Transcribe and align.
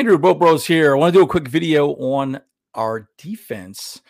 Andrew 0.00 0.16
Bolt 0.16 0.38
Bros 0.38 0.64
here. 0.64 0.96
I 0.96 0.98
want 0.98 1.12
to 1.12 1.18
do 1.20 1.24
a 1.24 1.28
quick 1.28 1.46
video 1.46 1.90
on 1.96 2.40
our 2.74 3.10
defense, 3.18 4.00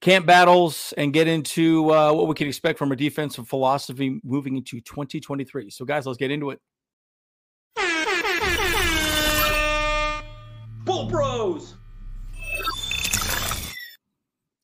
camp 0.00 0.24
battles, 0.24 0.94
and 0.96 1.12
get 1.12 1.28
into 1.28 1.92
uh, 1.92 2.14
what 2.14 2.28
we 2.28 2.34
can 2.34 2.48
expect 2.48 2.78
from 2.78 2.88
our 2.88 2.96
defensive 2.96 3.46
philosophy 3.46 4.22
moving 4.24 4.56
into 4.56 4.80
2023. 4.80 5.68
So, 5.68 5.84
guys, 5.84 6.06
let's 6.06 6.16
get 6.16 6.30
into 6.30 6.48
it. 6.48 6.60
Bolt 10.86 11.10
Bros. 11.10 11.74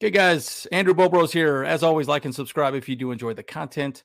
Okay, 0.02 0.10
guys, 0.10 0.66
Andrew 0.72 0.94
Bolt 0.94 1.12
Bros 1.12 1.30
here. 1.30 1.62
As 1.62 1.82
always, 1.82 2.08
like 2.08 2.24
and 2.24 2.34
subscribe 2.34 2.74
if 2.74 2.88
you 2.88 2.96
do 2.96 3.10
enjoy 3.10 3.34
the 3.34 3.42
content 3.42 4.02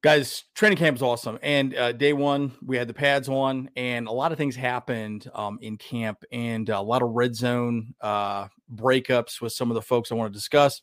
guys 0.00 0.44
training 0.54 0.78
camp 0.78 0.96
is 0.96 1.02
awesome 1.02 1.38
and 1.42 1.74
uh, 1.74 1.90
day 1.90 2.12
one 2.12 2.52
we 2.64 2.76
had 2.76 2.86
the 2.86 2.94
pads 2.94 3.28
on 3.28 3.68
and 3.74 4.06
a 4.06 4.12
lot 4.12 4.30
of 4.30 4.38
things 4.38 4.54
happened 4.54 5.28
um, 5.34 5.58
in 5.60 5.76
camp 5.76 6.22
and 6.30 6.68
a 6.68 6.80
lot 6.80 7.02
of 7.02 7.10
red 7.10 7.34
zone 7.34 7.92
uh, 8.00 8.46
breakups 8.72 9.40
with 9.40 9.52
some 9.52 9.70
of 9.70 9.74
the 9.74 9.82
folks 9.82 10.12
i 10.12 10.14
want 10.14 10.32
to 10.32 10.36
discuss. 10.38 10.80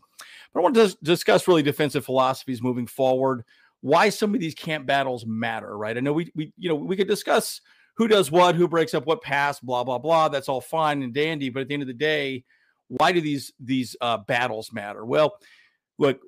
But 0.53 0.59
i 0.59 0.63
want 0.63 0.75
to 0.75 0.97
discuss 1.01 1.47
really 1.47 1.63
defensive 1.63 2.03
philosophies 2.03 2.61
moving 2.61 2.87
forward 2.87 3.45
why 3.79 4.09
some 4.09 4.33
of 4.33 4.41
these 4.41 4.55
camp 4.55 4.85
battles 4.85 5.25
matter 5.25 5.77
right? 5.77 5.95
I 5.95 6.01
know 6.01 6.13
we, 6.13 6.31
we 6.35 6.51
you 6.57 6.67
know 6.67 6.75
we 6.75 6.97
could 6.97 7.07
discuss 7.07 7.61
who 7.95 8.09
does 8.09 8.31
what 8.31 8.55
who 8.55 8.67
breaks 8.67 8.93
up 8.93 9.05
what 9.05 9.21
pass 9.21 9.61
blah 9.61 9.85
blah 9.85 9.99
blah 9.99 10.27
that's 10.27 10.49
all 10.49 10.61
fine 10.61 11.03
and 11.03 11.13
dandy 11.13 11.49
but 11.49 11.61
at 11.61 11.67
the 11.69 11.73
end 11.73 11.83
of 11.83 11.87
the 11.87 11.93
day 11.93 12.43
why 12.89 13.13
do 13.13 13.21
these 13.21 13.53
these 13.59 13.95
uh, 14.01 14.17
battles 14.17 14.73
matter? 14.73 15.05
Well 15.05 15.37
look 15.97 16.19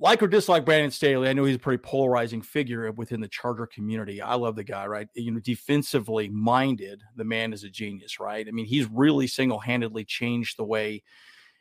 like 0.00 0.22
or 0.22 0.28
dislike 0.28 0.64
Brandon 0.64 0.90
Staley, 0.90 1.28
I 1.28 1.34
know 1.34 1.44
he's 1.44 1.56
a 1.56 1.60
pretty 1.60 1.82
polarizing 1.82 2.40
figure 2.40 2.90
within 2.92 3.20
the 3.20 3.28
Charger 3.28 3.66
community. 3.66 4.22
I 4.22 4.34
love 4.34 4.56
the 4.56 4.64
guy, 4.64 4.86
right? 4.86 5.06
You 5.14 5.30
know, 5.30 5.40
defensively 5.40 6.30
minded, 6.30 7.02
the 7.16 7.24
man 7.24 7.52
is 7.52 7.64
a 7.64 7.68
genius, 7.68 8.18
right? 8.18 8.48
I 8.48 8.50
mean, 8.50 8.64
he's 8.64 8.86
really 8.90 9.26
single 9.26 9.58
handedly 9.58 10.06
changed 10.06 10.56
the 10.56 10.64
way 10.64 11.02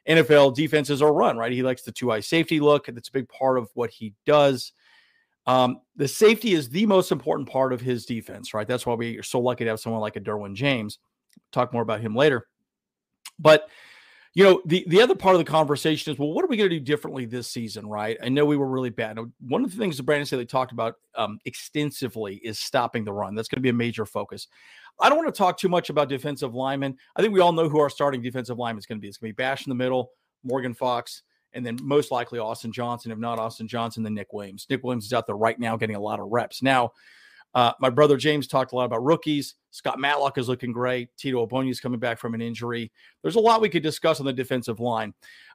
NFL 0.08 0.56
defenses 0.56 1.02
are 1.02 1.14
run, 1.14 1.38
right? 1.38 1.52
He 1.52 1.64
likes 1.64 1.82
the 1.82 1.92
two 1.92 2.10
high 2.10 2.22
safety 2.22 2.62
look. 2.62 2.86
That's 2.86 3.10
a 3.10 3.14
big 3.14 3.28
part 3.28 3.58
of 3.58 3.70
what 3.74 3.90
he 3.90 4.14
does. 4.26 4.72
Um, 5.46 5.82
the 5.98 6.08
safety 6.08 6.54
is 6.54 6.70
the 6.70 6.86
most 6.86 7.12
important 7.12 7.50
part 7.50 7.74
of 7.74 7.82
his 7.82 8.06
defense, 8.06 8.54
right? 8.54 8.68
That's 8.68 8.86
why 8.86 8.94
we 8.94 9.18
are 9.18 9.24
so 9.24 9.42
lucky 9.42 9.66
to 9.66 9.70
have 9.72 9.82
someone 9.82 10.02
like 10.02 10.16
a 10.16 10.22
Derwin 10.22 10.54
James. 10.54 11.00
Talk 11.52 11.74
more 11.74 11.82
about 11.82 12.00
him 12.00 12.16
later. 12.16 12.48
But 13.38 13.68
you 14.36 14.44
know, 14.44 14.62
the 14.66 14.86
the 14.88 15.02
other 15.02 15.16
part 15.16 15.36
of 15.36 15.40
the 15.40 15.52
conversation 15.52 16.14
is, 16.14 16.20
well, 16.20 16.32
what 16.32 16.46
are 16.46 16.48
we 16.48 16.58
going 16.58 16.70
to 16.70 16.80
do 16.80 16.84
differently 16.86 17.26
this 17.26 17.48
season, 17.48 17.88
right? 17.88 18.18
I 18.24 18.30
know 18.30 18.46
we 18.46 18.58
were 18.58 18.70
really 18.70 18.92
bad. 18.92 19.18
One 19.40 19.64
of 19.64 19.72
the 19.72 19.78
things 19.78 19.98
that 19.98 20.04
Brandon 20.04 20.26
said 20.26 20.40
they 20.40 20.46
talked 20.46 20.72
about 20.72 20.96
um, 21.16 21.40
extensively 21.46 22.36
is 22.36 22.60
stopping 22.60 23.04
the 23.04 23.14
run. 23.14 23.34
That's 23.34 23.48
going 23.48 23.58
to 23.58 23.64
be 23.64 23.70
a 23.70 23.74
major 23.74 24.06
focus. 24.06 24.48
I 25.02 25.10
don't 25.10 25.18
want 25.18 25.34
to 25.34 25.38
talk 25.38 25.58
too 25.58 25.70
much 25.70 25.90
about 25.90 26.10
defensive 26.10 26.54
linemen. 26.54 26.98
I 27.16 27.22
think 27.22 27.34
we 27.34 27.40
all 27.40 27.54
know 27.54 27.70
who 27.70 27.80
our 27.80 27.90
starting 27.90 28.22
defensive 28.22 28.58
lineman 28.58 28.80
is 28.80 28.86
going 28.86 29.00
to 29.00 29.02
be. 29.02 29.08
It's 29.08 29.18
going 29.18 29.32
to 29.32 29.34
be 29.34 29.44
Bash 29.44 29.66
in 29.66 29.72
the 29.72 29.76
middle, 29.76 30.12
Morgan 30.44 30.74
Fox, 30.74 31.24
and 31.54 31.66
then 31.66 31.80
most 31.82 32.12
likely 32.12 32.38
Austin 32.38 32.72
Johnson. 32.72 33.12
If 33.12 33.18
not 33.18 33.40
Austin 33.40 33.68
Johnson, 33.68 34.04
then 34.04 34.14
Nick 34.14 34.32
Williams. 34.32 34.68
Nick 34.70 34.84
Williams 34.84 35.06
is 35.06 35.14
out 35.14 35.26
there 35.26 35.38
right 35.38 35.58
now 35.58 35.76
getting 35.76 35.96
a 35.96 36.02
lot 36.02 36.20
of 36.20 36.28
reps. 36.30 36.62
Now, 36.62 36.92
uh, 37.56 37.74
my 37.80 37.90
brother 37.90 38.18
James 38.18 38.48
talked 38.48 38.74
a 38.74 38.76
lot 38.76 38.86
about 38.86 39.04
rookies. 39.04 39.56
Scott 39.72 40.00
Matlock 40.00 40.38
is 40.38 40.48
looking 40.48 40.72
great. 40.72 41.10
Tito 41.18 41.46
Ogbonnia 41.46 41.72
is 41.72 41.80
coming 41.80 42.00
back 42.00 42.20
from 42.20 42.34
an 42.34 42.42
injury. 42.42 42.92
There's 43.22 43.36
a 43.36 43.40
lot 43.40 43.62
we 43.62 43.70
could 43.70 43.84
discuss 43.84 44.20
on 44.20 44.26
the 44.26 44.34
defensive 44.34 44.80
line. 44.80 45.14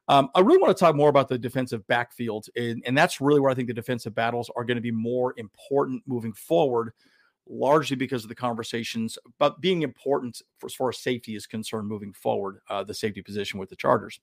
Um, 0.09 0.29
I 0.35 0.41
really 0.41 0.59
want 0.59 0.77
to 0.77 0.81
talk 0.81 0.95
more 0.95 1.09
about 1.09 1.29
the 1.29 1.39
defensive 1.39 1.87
backfield, 1.87 2.47
and, 2.57 2.83
and 2.87 2.97
that's 2.97 3.21
really 3.21 3.41
where 3.41 3.51
I 3.51 3.55
think 3.55 3.69
the 3.69 3.75
defensive 3.75 4.15
battles 4.15 4.51
are 4.55 4.65
going 4.65 4.77
to 4.77 4.83
be 4.83 4.91
more 4.91 5.33
important 5.39 6.03
moving 6.07 6.33
forward, 6.35 6.93
largely 7.49 7.97
because 7.97 8.23
of 8.23 8.29
the 8.29 8.35
conversations 8.35 9.19
about 9.39 9.61
being 9.61 9.83
important 9.83 10.43
for, 10.59 10.67
as 10.67 10.75
far 10.75 10.91
as 10.91 10.99
safety 10.99 11.37
is 11.37 11.47
concerned 11.47 11.89
moving 11.89 12.13
forward, 12.13 12.59
uh, 12.69 12.85
the 12.85 12.93
safety 12.93 13.23
position 13.23 13.59
with 13.59 13.71
the 13.71 13.77
Chargers. 13.77 14.21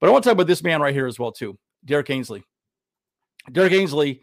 But 0.00 0.08
I 0.08 0.12
want 0.12 0.22
to 0.22 0.30
talk 0.30 0.34
about 0.34 0.46
this 0.46 0.62
man 0.62 0.80
right 0.80 0.94
here 0.94 1.06
as 1.06 1.18
well, 1.18 1.32
too, 1.32 1.58
Derek 1.84 2.10
Ansley. 2.10 2.44
Derek 3.50 3.72
Ansley 3.72 4.20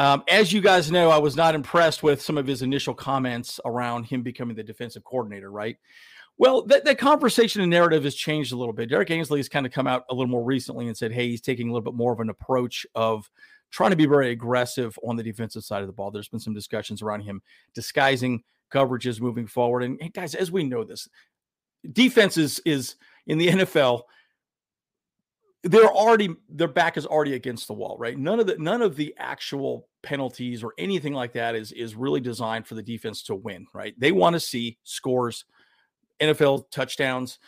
um, 0.00 0.24
as 0.28 0.50
you 0.50 0.62
guys 0.62 0.90
know, 0.90 1.10
I 1.10 1.18
was 1.18 1.36
not 1.36 1.54
impressed 1.54 2.02
with 2.02 2.22
some 2.22 2.38
of 2.38 2.46
his 2.46 2.62
initial 2.62 2.94
comments 2.94 3.60
around 3.66 4.04
him 4.04 4.22
becoming 4.22 4.56
the 4.56 4.62
defensive 4.62 5.04
coordinator, 5.04 5.50
right? 5.50 5.76
Well, 6.38 6.62
that, 6.68 6.86
that 6.86 6.96
conversation 6.96 7.60
and 7.60 7.68
narrative 7.68 8.04
has 8.04 8.14
changed 8.14 8.54
a 8.54 8.56
little 8.56 8.72
bit. 8.72 8.88
Derek 8.88 9.10
Ansley 9.10 9.40
has 9.40 9.48
kind 9.50 9.66
of 9.66 9.72
come 9.72 9.86
out 9.86 10.06
a 10.08 10.14
little 10.14 10.30
more 10.30 10.42
recently 10.42 10.86
and 10.86 10.96
said, 10.96 11.12
hey, 11.12 11.28
he's 11.28 11.42
taking 11.42 11.68
a 11.68 11.70
little 11.70 11.84
bit 11.84 11.98
more 11.98 12.14
of 12.14 12.20
an 12.20 12.30
approach 12.30 12.86
of 12.94 13.30
trying 13.70 13.90
to 13.90 13.96
be 13.96 14.06
very 14.06 14.30
aggressive 14.30 14.98
on 15.06 15.16
the 15.16 15.22
defensive 15.22 15.64
side 15.64 15.82
of 15.82 15.86
the 15.86 15.92
ball. 15.92 16.10
There's 16.10 16.28
been 16.28 16.40
some 16.40 16.54
discussions 16.54 17.02
around 17.02 17.20
him 17.20 17.42
disguising 17.74 18.42
coverages 18.72 19.20
moving 19.20 19.46
forward. 19.46 19.82
And 19.82 20.00
hey, 20.00 20.08
guys, 20.08 20.34
as 20.34 20.50
we 20.50 20.64
know 20.64 20.82
this, 20.82 21.10
defense 21.92 22.38
is, 22.38 22.58
is 22.64 22.96
in 23.26 23.36
the 23.36 23.48
NFL– 23.50 24.00
they're 25.62 25.84
already 25.84 26.34
their 26.48 26.68
back 26.68 26.96
is 26.96 27.06
already 27.06 27.34
against 27.34 27.66
the 27.66 27.74
wall, 27.74 27.96
right? 27.98 28.18
None 28.18 28.40
of 28.40 28.46
the 28.46 28.56
none 28.58 28.82
of 28.82 28.96
the 28.96 29.14
actual 29.18 29.88
penalties 30.02 30.62
or 30.62 30.72
anything 30.78 31.14
like 31.14 31.32
that 31.32 31.54
is 31.54 31.72
is 31.72 31.94
really 31.94 32.20
designed 32.20 32.66
for 32.66 32.74
the 32.74 32.82
defense 32.82 33.22
to 33.24 33.34
win, 33.34 33.66
right? 33.74 33.94
They 33.98 34.12
want 34.12 34.34
to 34.34 34.40
see 34.40 34.78
scores, 34.82 35.44
NFL 36.20 36.70
touchdowns, 36.70 37.38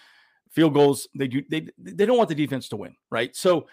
field 0.50 0.74
goals. 0.74 1.08
They 1.14 1.28
do 1.28 1.42
they 1.50 1.66
they 1.78 2.06
don't 2.06 2.18
want 2.18 2.28
the 2.28 2.34
defense 2.34 2.68
to 2.70 2.76
win, 2.76 2.94
right? 3.10 3.34
So 3.34 3.66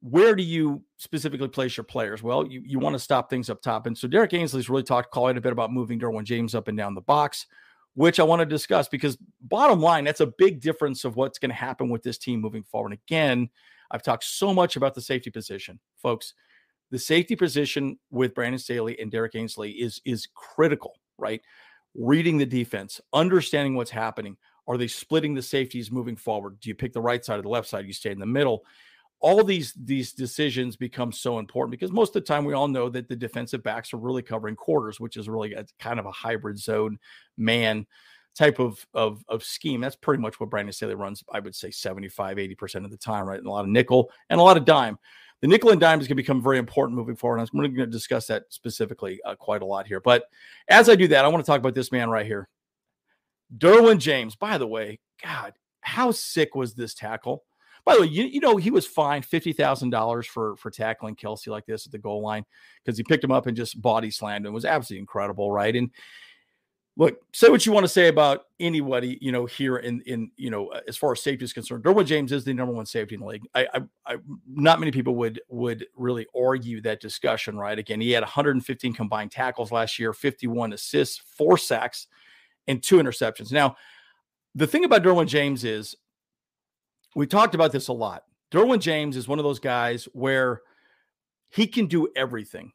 where 0.00 0.34
do 0.34 0.42
you 0.42 0.82
specifically 0.98 1.48
place 1.48 1.78
your 1.78 1.84
players? 1.84 2.22
Well, 2.22 2.46
you, 2.46 2.62
you 2.62 2.78
want 2.78 2.92
to 2.92 2.98
stop 2.98 3.30
things 3.30 3.48
up 3.48 3.62
top. 3.62 3.86
And 3.86 3.96
so 3.96 4.06
Derek 4.06 4.34
Ansley's 4.34 4.68
really 4.68 4.82
talked 4.82 5.10
quite 5.10 5.38
a 5.38 5.40
bit 5.40 5.52
about 5.52 5.72
moving 5.72 5.98
Derwin 5.98 6.24
James 6.24 6.54
up 6.54 6.68
and 6.68 6.76
down 6.76 6.94
the 6.94 7.00
box, 7.00 7.46
which 7.94 8.20
I 8.20 8.22
want 8.22 8.40
to 8.40 8.46
discuss 8.46 8.86
because 8.86 9.16
bottom 9.40 9.80
line, 9.80 10.04
that's 10.04 10.20
a 10.20 10.26
big 10.36 10.60
difference 10.60 11.06
of 11.06 11.16
what's 11.16 11.38
going 11.38 11.48
to 11.48 11.54
happen 11.56 11.88
with 11.88 12.02
this 12.02 12.18
team 12.18 12.42
moving 12.42 12.64
forward. 12.64 12.92
And 12.92 13.00
again, 13.06 13.48
I've 13.90 14.02
talked 14.02 14.24
so 14.24 14.52
much 14.52 14.76
about 14.76 14.94
the 14.94 15.00
safety 15.00 15.30
position, 15.30 15.80
folks. 16.02 16.34
The 16.90 16.98
safety 16.98 17.36
position 17.36 17.98
with 18.10 18.34
Brandon 18.34 18.58
Staley 18.58 18.98
and 19.00 19.10
Derek 19.10 19.34
Ansley 19.34 19.72
is 19.72 20.00
is 20.04 20.28
critical, 20.34 20.98
right? 21.18 21.40
Reading 21.94 22.38
the 22.38 22.46
defense, 22.46 23.00
understanding 23.12 23.74
what's 23.74 23.90
happening. 23.90 24.36
Are 24.66 24.78
they 24.78 24.86
splitting 24.86 25.34
the 25.34 25.42
safeties 25.42 25.90
moving 25.90 26.16
forward? 26.16 26.58
Do 26.60 26.70
you 26.70 26.74
pick 26.74 26.92
the 26.92 27.00
right 27.00 27.22
side 27.22 27.38
or 27.38 27.42
the 27.42 27.48
left 27.48 27.68
side? 27.68 27.86
You 27.86 27.92
stay 27.92 28.10
in 28.10 28.18
the 28.18 28.26
middle. 28.26 28.64
All 29.20 29.42
these 29.44 29.74
these 29.74 30.12
decisions 30.12 30.76
become 30.76 31.12
so 31.12 31.38
important 31.38 31.70
because 31.70 31.92
most 31.92 32.14
of 32.16 32.22
the 32.22 32.26
time 32.26 32.44
we 32.44 32.54
all 32.54 32.68
know 32.68 32.88
that 32.88 33.08
the 33.08 33.16
defensive 33.16 33.62
backs 33.62 33.92
are 33.92 33.98
really 33.98 34.22
covering 34.22 34.56
quarters, 34.56 35.00
which 35.00 35.16
is 35.16 35.28
really 35.28 35.54
a, 35.54 35.64
kind 35.78 35.98
of 35.98 36.06
a 36.06 36.12
hybrid 36.12 36.58
zone 36.58 36.98
man 37.36 37.86
type 38.34 38.58
of, 38.58 38.84
of, 38.94 39.24
of 39.28 39.44
scheme. 39.44 39.80
That's 39.80 39.96
pretty 39.96 40.20
much 40.20 40.40
what 40.40 40.50
Brandon 40.50 40.72
Staley 40.72 40.94
runs, 40.94 41.22
I 41.32 41.40
would 41.40 41.54
say 41.54 41.70
75, 41.70 42.36
80% 42.36 42.84
of 42.84 42.90
the 42.90 42.96
time, 42.96 43.26
right? 43.26 43.38
And 43.38 43.46
a 43.46 43.50
lot 43.50 43.64
of 43.64 43.70
nickel 43.70 44.10
and 44.28 44.40
a 44.40 44.42
lot 44.42 44.56
of 44.56 44.64
dime. 44.64 44.98
The 45.44 45.48
nickel 45.48 45.72
and 45.72 45.78
dime 45.78 46.00
is 46.00 46.08
going 46.08 46.16
to 46.16 46.22
become 46.22 46.42
very 46.42 46.56
important 46.56 46.96
moving 46.96 47.16
forward. 47.16 47.38
I'm 47.38 47.46
going 47.52 47.74
to 47.74 47.86
discuss 47.86 48.28
that 48.28 48.44
specifically 48.48 49.20
uh, 49.26 49.34
quite 49.34 49.60
a 49.60 49.66
lot 49.66 49.86
here. 49.86 50.00
But 50.00 50.24
as 50.68 50.88
I 50.88 50.94
do 50.94 51.06
that, 51.08 51.22
I 51.22 51.28
want 51.28 51.44
to 51.44 51.46
talk 51.46 51.58
about 51.58 51.74
this 51.74 51.92
man 51.92 52.08
right 52.08 52.24
here. 52.24 52.48
Derwin 53.54 53.98
James, 53.98 54.36
by 54.36 54.56
the 54.56 54.66
way, 54.66 55.00
God, 55.22 55.52
how 55.82 56.12
sick 56.12 56.54
was 56.54 56.72
this 56.72 56.94
tackle? 56.94 57.44
By 57.84 57.94
the 57.94 58.00
way, 58.00 58.06
you, 58.06 58.24
you 58.24 58.40
know, 58.40 58.56
he 58.56 58.70
was 58.70 58.86
fined 58.86 59.28
$50,000 59.28 60.24
for, 60.24 60.56
for 60.56 60.70
tackling 60.70 61.14
Kelce 61.14 61.48
like 61.48 61.66
this 61.66 61.84
at 61.84 61.92
the 61.92 61.98
goal 61.98 62.22
line 62.22 62.46
because 62.82 62.96
he 62.96 63.04
picked 63.04 63.22
him 63.22 63.30
up 63.30 63.46
and 63.46 63.54
just 63.54 63.82
body 63.82 64.10
slammed 64.10 64.46
him. 64.46 64.52
It 64.52 64.54
was 64.54 64.64
absolutely 64.64 65.00
incredible, 65.00 65.52
right? 65.52 65.76
And 65.76 65.90
look, 66.96 67.18
say 67.32 67.48
what 67.48 67.66
you 67.66 67.72
want 67.72 67.84
to 67.84 67.88
say 67.88 68.08
about 68.08 68.46
anybody, 68.60 69.18
you 69.20 69.32
know, 69.32 69.46
here 69.46 69.78
in 69.78 70.00
in 70.02 70.30
you 70.36 70.50
know, 70.50 70.72
as 70.86 70.96
far 70.96 71.12
as 71.12 71.22
safety 71.22 71.44
is 71.44 71.52
concerned, 71.52 71.84
Derwin 71.84 72.06
James 72.06 72.32
is 72.32 72.44
the 72.44 72.54
number 72.54 72.72
one 72.72 72.86
safety 72.86 73.14
in 73.14 73.20
the 73.20 73.26
league. 73.26 73.46
I, 73.54 73.66
I, 73.74 73.80
I, 74.06 74.16
not 74.46 74.80
many 74.80 74.92
people 74.92 75.14
would 75.16 75.40
would 75.48 75.86
really 75.96 76.26
argue 76.36 76.80
that 76.82 77.00
discussion, 77.00 77.56
right? 77.56 77.78
Again, 77.78 78.00
he 78.00 78.12
had 78.12 78.22
115 78.22 78.94
combined 78.94 79.32
tackles 79.32 79.72
last 79.72 79.98
year, 79.98 80.12
51 80.12 80.72
assists, 80.72 81.18
four 81.18 81.58
sacks, 81.58 82.06
and 82.68 82.82
two 82.82 82.96
interceptions. 82.96 83.52
Now, 83.52 83.76
the 84.54 84.66
thing 84.66 84.84
about 84.84 85.02
Derwin 85.02 85.26
James 85.26 85.64
is, 85.64 85.96
we 87.16 87.26
talked 87.26 87.54
about 87.54 87.72
this 87.72 87.88
a 87.88 87.92
lot. 87.92 88.24
Derwin 88.52 88.80
James 88.80 89.16
is 89.16 89.26
one 89.26 89.38
of 89.40 89.44
those 89.44 89.58
guys 89.58 90.04
where 90.12 90.62
he 91.50 91.66
can 91.66 91.86
do 91.86 92.08
everything. 92.14 92.72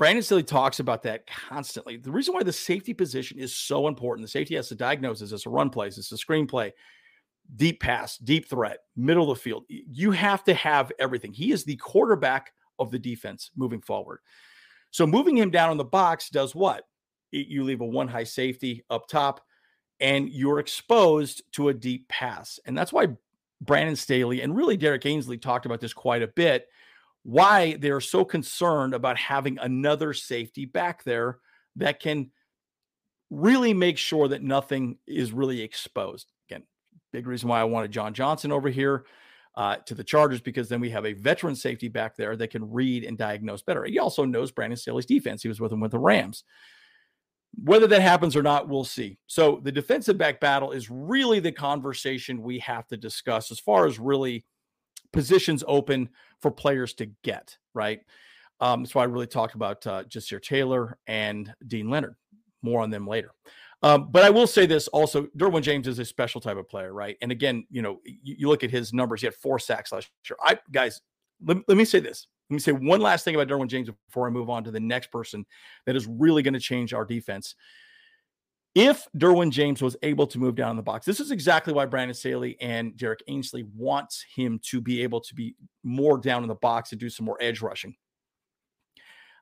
Brandon 0.00 0.22
Staley 0.22 0.42
talks 0.42 0.80
about 0.80 1.02
that 1.02 1.26
constantly. 1.26 1.98
The 1.98 2.10
reason 2.10 2.32
why 2.32 2.42
the 2.42 2.54
safety 2.54 2.94
position 2.94 3.38
is 3.38 3.54
so 3.54 3.86
important, 3.86 4.24
the 4.24 4.30
safety 4.30 4.54
has 4.54 4.68
to 4.68 4.74
diagnose 4.74 5.20
is 5.20 5.30
it's 5.30 5.44
a 5.44 5.50
run 5.50 5.68
plays, 5.68 5.98
it's 5.98 6.10
a 6.10 6.14
screenplay, 6.14 6.72
deep 7.56 7.82
pass, 7.82 8.16
deep 8.16 8.48
threat, 8.48 8.78
middle 8.96 9.30
of 9.30 9.36
the 9.36 9.42
field. 9.42 9.64
You 9.68 10.12
have 10.12 10.42
to 10.44 10.54
have 10.54 10.90
everything. 10.98 11.34
He 11.34 11.52
is 11.52 11.64
the 11.64 11.76
quarterback 11.76 12.54
of 12.78 12.90
the 12.90 12.98
defense 12.98 13.50
moving 13.56 13.82
forward. 13.82 14.20
So 14.90 15.06
moving 15.06 15.36
him 15.36 15.50
down 15.50 15.70
in 15.70 15.76
the 15.76 15.84
box 15.84 16.30
does 16.30 16.54
what? 16.54 16.84
You 17.30 17.62
leave 17.62 17.82
a 17.82 17.84
one 17.84 18.08
high 18.08 18.24
safety 18.24 18.82
up 18.88 19.06
top 19.06 19.42
and 20.00 20.30
you're 20.30 20.60
exposed 20.60 21.42
to 21.52 21.68
a 21.68 21.74
deep 21.74 22.08
pass. 22.08 22.58
And 22.64 22.74
that's 22.74 22.90
why 22.90 23.08
Brandon 23.60 23.96
Staley 23.96 24.40
and 24.40 24.56
really 24.56 24.78
Derek 24.78 25.04
Ansley 25.04 25.36
talked 25.36 25.66
about 25.66 25.80
this 25.80 25.92
quite 25.92 26.22
a 26.22 26.28
bit 26.28 26.68
why 27.22 27.76
they're 27.78 28.00
so 28.00 28.24
concerned 28.24 28.94
about 28.94 29.16
having 29.16 29.58
another 29.58 30.12
safety 30.12 30.64
back 30.64 31.04
there 31.04 31.38
that 31.76 32.00
can 32.00 32.30
really 33.30 33.72
make 33.74 33.98
sure 33.98 34.28
that 34.28 34.42
nothing 34.42 34.98
is 35.06 35.32
really 35.32 35.60
exposed. 35.60 36.32
Again, 36.48 36.64
big 37.12 37.26
reason 37.26 37.48
why 37.48 37.60
I 37.60 37.64
wanted 37.64 37.92
John 37.92 38.14
Johnson 38.14 38.50
over 38.50 38.68
here 38.68 39.04
uh, 39.54 39.76
to 39.86 39.94
the 39.94 40.04
Chargers 40.04 40.40
because 40.40 40.68
then 40.68 40.80
we 40.80 40.90
have 40.90 41.06
a 41.06 41.12
veteran 41.12 41.54
safety 41.54 41.88
back 41.88 42.16
there 42.16 42.36
that 42.36 42.50
can 42.50 42.70
read 42.70 43.04
and 43.04 43.18
diagnose 43.18 43.62
better. 43.62 43.84
He 43.84 43.98
also 43.98 44.24
knows 44.24 44.50
Brandon 44.50 44.76
Staley's 44.76 45.06
defense. 45.06 45.42
He 45.42 45.48
was 45.48 45.60
with 45.60 45.72
him 45.72 45.80
with 45.80 45.90
the 45.92 45.98
Rams. 45.98 46.44
Whether 47.62 47.88
that 47.88 48.02
happens 48.02 48.36
or 48.36 48.42
not, 48.42 48.68
we'll 48.68 48.84
see. 48.84 49.18
So 49.26 49.60
the 49.62 49.72
defensive 49.72 50.16
back 50.16 50.40
battle 50.40 50.70
is 50.70 50.88
really 50.88 51.40
the 51.40 51.50
conversation 51.50 52.42
we 52.42 52.60
have 52.60 52.86
to 52.88 52.96
discuss 52.96 53.50
as 53.50 53.58
far 53.58 53.86
as 53.86 53.98
really 53.98 54.44
positions 55.12 55.64
open 55.66 56.08
for 56.40 56.50
players 56.50 56.94
to 56.94 57.06
get, 57.22 57.56
right? 57.74 58.00
Um, 58.60 58.84
why 58.92 59.02
I 59.02 59.06
really 59.06 59.26
talked 59.26 59.54
about 59.54 59.86
uh, 59.86 60.04
Ja'Sir 60.04 60.42
Taylor 60.42 60.98
and 61.06 61.52
Deane 61.66 61.88
Leonard. 61.88 62.16
More 62.62 62.82
on 62.82 62.90
them 62.90 63.06
later. 63.06 63.32
Um, 63.82 64.08
but 64.10 64.22
I 64.22 64.30
will 64.30 64.46
say 64.46 64.66
this 64.66 64.88
also: 64.88 65.26
Derwin 65.38 65.62
James 65.62 65.88
is 65.88 65.98
a 65.98 66.04
special 66.04 66.40
type 66.40 66.58
of 66.58 66.68
player, 66.68 66.92
right? 66.92 67.16
And 67.22 67.32
again, 67.32 67.66
you 67.70 67.80
know, 67.80 68.00
you, 68.04 68.34
you 68.38 68.48
look 68.48 68.62
at 68.62 68.70
his 68.70 68.92
numbers; 68.92 69.22
he 69.22 69.26
had 69.26 69.34
four 69.34 69.58
sacks 69.58 69.92
last 69.92 70.10
year. 70.28 70.36
I 70.42 70.58
guys, 70.70 71.00
let, 71.44 71.56
let 71.68 71.78
me 71.78 71.86
say 71.86 72.00
this. 72.00 72.26
Let 72.50 72.54
me 72.54 72.60
say 72.60 72.72
one 72.72 73.00
last 73.00 73.24
thing 73.24 73.34
about 73.34 73.48
Derwin 73.48 73.68
James 73.68 73.88
before 74.08 74.26
I 74.26 74.30
move 74.30 74.50
on 74.50 74.64
to 74.64 74.70
the 74.70 74.80
next 74.80 75.10
person 75.10 75.46
that 75.86 75.96
is 75.96 76.06
really 76.06 76.42
going 76.42 76.54
to 76.54 76.60
change 76.60 76.92
our 76.92 77.04
defense. 77.04 77.54
If 78.74 79.08
Derwin 79.16 79.50
James 79.50 79.82
was 79.82 79.96
able 80.02 80.28
to 80.28 80.38
move 80.38 80.54
down 80.54 80.70
in 80.70 80.76
the 80.76 80.82
box, 80.82 81.04
this 81.04 81.18
is 81.18 81.32
exactly 81.32 81.72
why 81.72 81.86
Brandon 81.86 82.14
Staley 82.14 82.56
and 82.60 82.96
Derek 82.96 83.22
Ansley 83.26 83.64
wants 83.76 84.24
him 84.34 84.60
to 84.66 84.80
be 84.80 85.02
able 85.02 85.20
to 85.22 85.34
be 85.34 85.56
more 85.82 86.18
down 86.18 86.42
in 86.42 86.48
the 86.48 86.54
box 86.54 86.92
and 86.92 87.00
do 87.00 87.10
some 87.10 87.26
more 87.26 87.38
edge 87.40 87.62
rushing. 87.62 87.96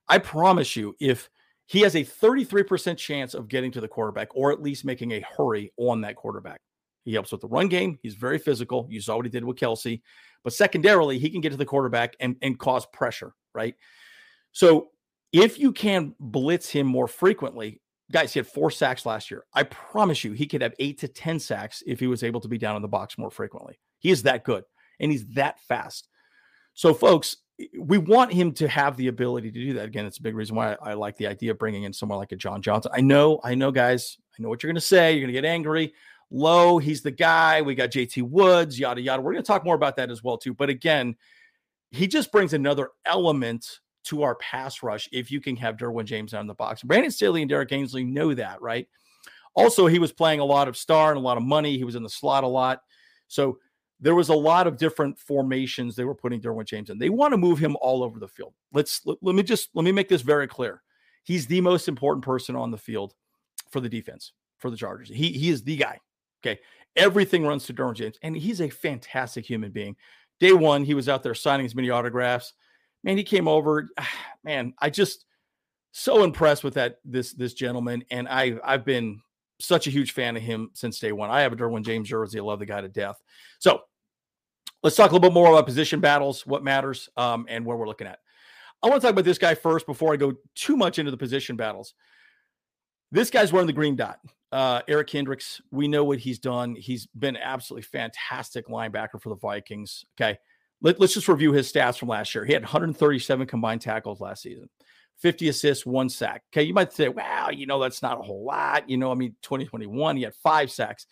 I 0.08 0.16
promise 0.16 0.76
you, 0.76 0.96
if 0.98 1.28
he 1.68 1.80
has 1.80 1.94
a 1.94 2.04
33% 2.04 2.96
chance 2.96 3.34
of 3.34 3.46
getting 3.46 3.70
to 3.72 3.80
the 3.82 3.88
quarterback 3.88 4.28
or 4.34 4.50
at 4.50 4.62
least 4.62 4.86
making 4.86 5.12
a 5.12 5.24
hurry 5.36 5.70
on 5.76 6.00
that 6.00 6.16
quarterback. 6.16 6.62
He 7.04 7.12
helps 7.12 7.30
with 7.30 7.42
the 7.42 7.46
run 7.46 7.68
game. 7.68 7.98
He's 8.02 8.14
very 8.14 8.38
physical. 8.38 8.86
You 8.90 9.02
saw 9.02 9.16
what 9.16 9.26
he 9.26 9.30
did 9.30 9.44
with 9.44 9.58
Kelce. 9.58 10.00
But 10.44 10.54
secondarily, 10.54 11.18
he 11.18 11.28
can 11.28 11.42
get 11.42 11.50
to 11.50 11.58
the 11.58 11.66
quarterback 11.66 12.16
and, 12.20 12.36
and 12.40 12.58
cause 12.58 12.86
pressure, 12.86 13.34
right? 13.54 13.74
So 14.52 14.88
if 15.30 15.58
you 15.58 15.72
can 15.72 16.14
blitz 16.18 16.70
him 16.70 16.86
more 16.86 17.06
frequently, 17.06 17.82
guys, 18.10 18.32
he 18.32 18.38
had 18.38 18.46
four 18.46 18.70
sacks 18.70 19.04
last 19.06 19.30
year. 19.30 19.44
I 19.52 19.64
promise 19.64 20.24
you, 20.24 20.32
he 20.32 20.46
could 20.46 20.62
have 20.62 20.74
eight 20.78 20.98
to 21.00 21.08
10 21.08 21.38
sacks 21.38 21.82
if 21.86 22.00
he 22.00 22.06
was 22.06 22.22
able 22.22 22.40
to 22.40 22.48
be 22.48 22.58
down 22.58 22.76
in 22.76 22.82
the 22.82 22.88
box 22.88 23.18
more 23.18 23.30
frequently. 23.30 23.78
He 23.98 24.10
is 24.10 24.22
that 24.22 24.44
good 24.44 24.64
and 25.00 25.10
he's 25.10 25.26
that 25.28 25.60
fast. 25.60 26.08
So, 26.74 26.94
folks, 26.94 27.36
we 27.78 27.98
want 27.98 28.32
him 28.32 28.52
to 28.52 28.68
have 28.68 28.96
the 28.96 29.08
ability 29.08 29.50
to 29.50 29.58
do 29.58 29.74
that. 29.74 29.86
Again, 29.86 30.06
it's 30.06 30.18
a 30.18 30.22
big 30.22 30.36
reason 30.36 30.54
why 30.54 30.74
I, 30.74 30.90
I 30.90 30.94
like 30.94 31.16
the 31.16 31.26
idea 31.26 31.50
of 31.50 31.58
bringing 31.58 31.82
in 31.82 31.92
someone 31.92 32.18
like 32.18 32.32
a 32.32 32.36
John 32.36 32.62
Johnson. 32.62 32.92
I 32.94 33.00
know, 33.00 33.40
I 33.42 33.54
know, 33.54 33.72
guys, 33.72 34.16
I 34.38 34.42
know 34.42 34.48
what 34.48 34.62
you're 34.62 34.68
going 34.68 34.76
to 34.76 34.80
say. 34.80 35.12
You're 35.12 35.22
going 35.22 35.34
to 35.34 35.40
get 35.40 35.44
angry. 35.44 35.92
Low, 36.30 36.78
he's 36.78 37.02
the 37.02 37.10
guy. 37.10 37.62
We 37.62 37.74
got 37.74 37.90
JT 37.90 38.22
Woods, 38.22 38.78
yada, 38.78 39.00
yada. 39.00 39.22
We're 39.22 39.32
going 39.32 39.42
to 39.42 39.46
talk 39.46 39.64
more 39.64 39.74
about 39.74 39.96
that 39.96 40.10
as 40.10 40.22
well, 40.22 40.38
too. 40.38 40.54
But 40.54 40.68
again, 40.68 41.16
he 41.90 42.06
just 42.06 42.30
brings 42.30 42.52
another 42.52 42.90
element 43.06 43.80
to 44.08 44.22
our 44.22 44.34
pass 44.36 44.82
rush 44.82 45.08
if 45.12 45.30
you 45.30 45.40
can 45.40 45.56
have 45.56 45.76
Derwin 45.76 46.04
James 46.04 46.34
on 46.34 46.46
the 46.46 46.54
box. 46.54 46.82
Brandon 46.82 47.10
Staley 47.10 47.42
and 47.42 47.48
Derek 47.48 47.72
Ansley 47.72 48.04
know 48.04 48.34
that, 48.34 48.60
right? 48.60 48.88
Also, 49.54 49.86
he 49.86 49.98
was 49.98 50.12
playing 50.12 50.40
a 50.40 50.44
lot 50.44 50.68
of 50.68 50.76
star 50.76 51.10
and 51.10 51.18
a 51.18 51.22
lot 51.22 51.36
of 51.36 51.42
money. 51.42 51.76
He 51.76 51.84
was 51.84 51.96
in 51.96 52.02
the 52.02 52.08
slot 52.08 52.44
a 52.44 52.48
lot. 52.48 52.82
So 53.26 53.58
there 54.00 54.14
was 54.14 54.28
a 54.28 54.34
lot 54.34 54.66
of 54.66 54.76
different 54.76 55.18
formations 55.18 55.96
they 55.96 56.04
were 56.04 56.14
putting 56.14 56.40
Derwin 56.40 56.64
James 56.64 56.90
in. 56.90 56.98
They 56.98 57.08
want 57.08 57.32
to 57.32 57.38
move 57.38 57.58
him 57.58 57.76
all 57.80 58.02
over 58.02 58.18
the 58.20 58.28
field. 58.28 58.54
Let's 58.72 59.04
let, 59.04 59.18
let, 59.20 59.34
me 59.34 59.42
just 59.42 59.70
let 59.74 59.84
me 59.84 59.92
make 59.92 60.08
this 60.08 60.22
very 60.22 60.46
clear. 60.46 60.82
He's 61.24 61.46
the 61.46 61.60
most 61.60 61.88
important 61.88 62.24
person 62.24 62.56
on 62.56 62.70
the 62.70 62.78
field 62.78 63.14
for 63.70 63.80
the 63.80 63.88
defense 63.88 64.32
for 64.58 64.70
the 64.70 64.76
Chargers. 64.76 65.08
He 65.08 65.32
he 65.32 65.50
is 65.50 65.62
the 65.62 65.76
guy. 65.76 65.98
Okay, 66.42 66.60
everything 66.94 67.44
runs 67.44 67.66
to 67.66 67.74
Derwin 67.74 67.94
James, 67.94 68.18
and 68.22 68.36
he's 68.36 68.60
a 68.60 68.70
fantastic 68.70 69.44
human 69.44 69.72
being. 69.72 69.96
Day 70.40 70.52
one, 70.52 70.84
he 70.84 70.94
was 70.94 71.08
out 71.08 71.22
there 71.24 71.34
signing 71.34 71.66
as 71.66 71.74
many 71.74 71.90
autographs. 71.90 72.54
Man, 73.04 73.16
he 73.16 73.24
came 73.24 73.48
over. 73.48 73.88
Man, 74.44 74.74
I 74.78 74.90
just 74.90 75.24
so 75.92 76.22
impressed 76.22 76.64
with 76.64 76.74
that 76.74 76.98
this 77.04 77.32
this 77.32 77.54
gentleman, 77.54 78.04
and 78.10 78.28
I 78.28 78.58
I've 78.64 78.84
been 78.84 79.20
such 79.60 79.86
a 79.86 79.90
huge 79.90 80.12
fan 80.12 80.36
of 80.36 80.42
him 80.42 80.70
since 80.74 80.98
day 80.98 81.12
one. 81.12 81.30
I 81.30 81.40
have 81.40 81.52
a 81.52 81.56
Derwin 81.56 81.84
James 81.84 82.08
jersey. 82.08 82.38
I 82.38 82.42
love 82.42 82.60
the 82.60 82.66
guy 82.66 82.80
to 82.80 82.88
death. 82.88 83.20
So 83.58 83.80
let's 84.82 84.96
talk 84.96 85.10
a 85.10 85.14
little 85.14 85.28
bit 85.28 85.34
more 85.34 85.48
about 85.48 85.66
position 85.66 86.00
battles, 86.00 86.46
what 86.46 86.62
matters, 86.62 87.08
um, 87.16 87.46
and 87.48 87.64
where 87.64 87.76
we're 87.76 87.88
looking 87.88 88.06
at. 88.06 88.20
I 88.82 88.88
want 88.88 89.00
to 89.00 89.06
talk 89.06 89.12
about 89.12 89.24
this 89.24 89.38
guy 89.38 89.54
first 89.54 89.86
before 89.86 90.12
I 90.12 90.16
go 90.16 90.34
too 90.54 90.76
much 90.76 90.98
into 90.98 91.10
the 91.10 91.16
position 91.16 91.56
battles. 91.56 91.94
This 93.10 93.30
guy's 93.30 93.52
wearing 93.52 93.66
the 93.66 93.72
green 93.72 93.96
dot. 93.96 94.20
Uh, 94.52 94.82
Eric 94.86 95.08
Kendricks, 95.08 95.60
we 95.70 95.88
know 95.88 96.04
what 96.04 96.18
he's 96.18 96.38
done. 96.38 96.76
He's 96.76 97.06
been 97.06 97.36
absolutely 97.36 97.82
fantastic 97.82 98.68
linebacker 98.68 99.20
for 99.20 99.30
the 99.30 99.36
Vikings. 99.36 100.04
Okay. 100.18 100.38
Let, 100.80 101.00
us 101.00 101.14
just 101.14 101.28
review 101.28 101.52
his 101.52 101.70
stats 101.70 101.98
from 101.98 102.08
last 102.08 102.34
year. 102.34 102.44
He 102.44 102.52
had 102.52 102.62
137 102.62 103.46
combined 103.46 103.80
tackles 103.80 104.20
last 104.20 104.42
season. 104.42 104.68
50 105.18 105.48
assists, 105.48 105.84
one 105.84 106.08
sack. 106.08 106.44
Okay, 106.52 106.62
you 106.62 106.72
might 106.72 106.92
say, 106.92 107.08
wow, 107.08 107.50
you 107.50 107.66
know, 107.66 107.80
that's 107.80 108.02
not 108.02 108.20
a 108.20 108.22
whole 108.22 108.44
lot. 108.44 108.88
You 108.88 108.96
know, 108.96 109.10
I 109.10 109.14
mean, 109.14 109.34
2021, 109.42 110.16
he 110.16 110.22
had 110.22 110.34
five 110.36 110.70
sacks. 110.70 111.06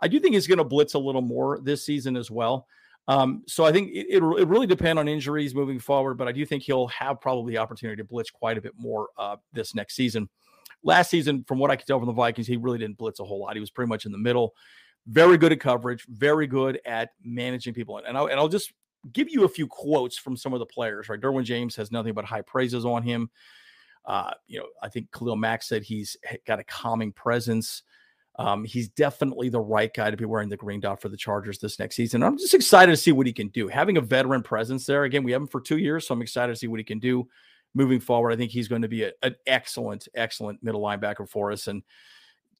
I 0.00 0.08
do 0.08 0.18
think 0.18 0.34
he's 0.34 0.46
going 0.46 0.58
to 0.58 0.64
blitz 0.64 0.94
a 0.94 0.98
little 0.98 1.20
more 1.20 1.60
this 1.62 1.84
season 1.84 2.16
as 2.16 2.30
well. 2.30 2.66
Um, 3.06 3.42
so 3.46 3.64
I 3.64 3.72
think 3.72 3.90
it, 3.92 4.06
it, 4.08 4.22
really 4.22 4.66
depend 4.66 4.98
on 4.98 5.08
injuries 5.08 5.54
moving 5.54 5.78
forward, 5.78 6.14
but 6.14 6.28
I 6.28 6.32
do 6.32 6.46
think 6.46 6.62
he'll 6.62 6.86
have 6.88 7.20
probably 7.20 7.52
the 7.52 7.58
opportunity 7.58 7.96
to 7.96 8.04
blitz 8.04 8.30
quite 8.30 8.56
a 8.56 8.60
bit 8.60 8.72
more 8.78 9.08
uh, 9.18 9.36
this 9.52 9.74
next 9.74 9.96
season. 9.96 10.28
Last 10.82 11.10
season, 11.10 11.44
from 11.46 11.58
what 11.58 11.70
I 11.70 11.76
could 11.76 11.86
tell 11.86 11.98
from 11.98 12.06
the 12.06 12.12
Vikings, 12.12 12.46
he 12.46 12.56
really 12.56 12.78
didn't 12.78 12.98
blitz 12.98 13.20
a 13.20 13.24
whole 13.24 13.40
lot. 13.40 13.54
He 13.54 13.60
was 13.60 13.70
pretty 13.70 13.88
much 13.88 14.06
in 14.06 14.12
the 14.12 14.18
middle. 14.18 14.54
Very 15.06 15.36
good 15.38 15.52
at 15.52 15.60
coverage, 15.60 16.06
very 16.08 16.46
good 16.46 16.80
at 16.86 17.10
managing 17.22 17.74
people. 17.74 17.98
And 17.98 18.16
I'll, 18.16 18.26
and 18.26 18.38
I'll 18.38 18.48
just 18.48 18.72
give 19.12 19.30
you 19.30 19.44
a 19.44 19.48
few 19.48 19.66
quotes 19.66 20.16
from 20.16 20.36
some 20.36 20.52
of 20.52 20.58
the 20.58 20.66
players, 20.66 21.08
right? 21.08 21.20
Derwin 21.20 21.44
James 21.44 21.76
has 21.76 21.90
nothing 21.90 22.14
but 22.14 22.24
high 22.24 22.42
praises 22.42 22.84
on 22.84 23.02
him. 23.02 23.30
Uh, 24.04 24.32
you 24.46 24.58
know, 24.58 24.66
I 24.82 24.88
think 24.88 25.12
Khalil 25.12 25.36
Mack 25.36 25.62
said 25.62 25.82
he's 25.82 26.16
got 26.46 26.58
a 26.58 26.64
calming 26.64 27.12
presence. 27.12 27.82
Um, 28.36 28.64
he's 28.64 28.88
definitely 28.88 29.48
the 29.48 29.60
right 29.60 29.92
guy 29.92 30.10
to 30.10 30.16
be 30.16 30.24
wearing 30.24 30.48
the 30.48 30.56
green 30.56 30.80
dot 30.80 31.02
for 31.02 31.08
the 31.08 31.16
Chargers 31.16 31.58
this 31.58 31.78
next 31.78 31.96
season. 31.96 32.22
I'm 32.22 32.38
just 32.38 32.54
excited 32.54 32.92
to 32.92 32.96
see 32.96 33.12
what 33.12 33.26
he 33.26 33.32
can 33.32 33.48
do. 33.48 33.68
Having 33.68 33.98
a 33.98 34.00
veteran 34.00 34.42
presence 34.42 34.86
there, 34.86 35.04
again, 35.04 35.24
we 35.24 35.32
have 35.32 35.42
him 35.42 35.48
for 35.48 35.60
two 35.60 35.78
years, 35.78 36.06
so 36.06 36.14
I'm 36.14 36.22
excited 36.22 36.52
to 36.52 36.58
see 36.58 36.68
what 36.68 36.80
he 36.80 36.84
can 36.84 36.98
do 36.98 37.28
moving 37.74 38.00
forward. 38.00 38.32
I 38.32 38.36
think 38.36 38.50
he's 38.50 38.68
going 38.68 38.82
to 38.82 38.88
be 38.88 39.04
a, 39.04 39.12
an 39.22 39.36
excellent, 39.46 40.08
excellent 40.14 40.62
middle 40.62 40.80
linebacker 40.80 41.28
for 41.28 41.52
us. 41.52 41.66
And 41.66 41.82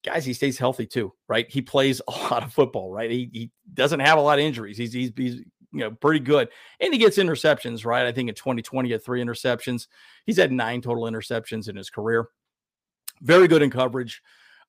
guys, 0.04 0.24
he 0.24 0.34
stays 0.34 0.58
healthy 0.58 0.86
too, 0.86 1.12
right? 1.28 1.50
He 1.50 1.62
plays 1.62 2.02
a 2.08 2.10
lot 2.10 2.42
of 2.42 2.52
football, 2.52 2.90
right? 2.90 3.10
He, 3.10 3.30
he 3.32 3.50
doesn't 3.72 4.00
have 4.00 4.18
a 4.18 4.22
lot 4.22 4.38
of 4.38 4.44
injuries. 4.44 4.76
He's, 4.76 4.92
he's, 4.92 5.12
he's 5.16 5.40
you 5.72 5.80
know, 5.80 5.90
pretty 5.90 6.20
good. 6.20 6.48
And 6.80 6.92
he 6.92 6.98
gets 6.98 7.18
interceptions, 7.18 7.84
right? 7.84 8.06
I 8.06 8.12
think 8.12 8.28
in 8.28 8.34
2020 8.34 8.88
he 8.88 8.92
had 8.92 9.04
three 9.04 9.22
interceptions. 9.22 9.86
He's 10.26 10.36
had 10.36 10.52
nine 10.52 10.80
total 10.80 11.04
interceptions 11.04 11.68
in 11.68 11.76
his 11.76 11.90
career. 11.90 12.28
Very 13.20 13.48
good 13.48 13.62
in 13.62 13.70
coverage. 13.70 14.22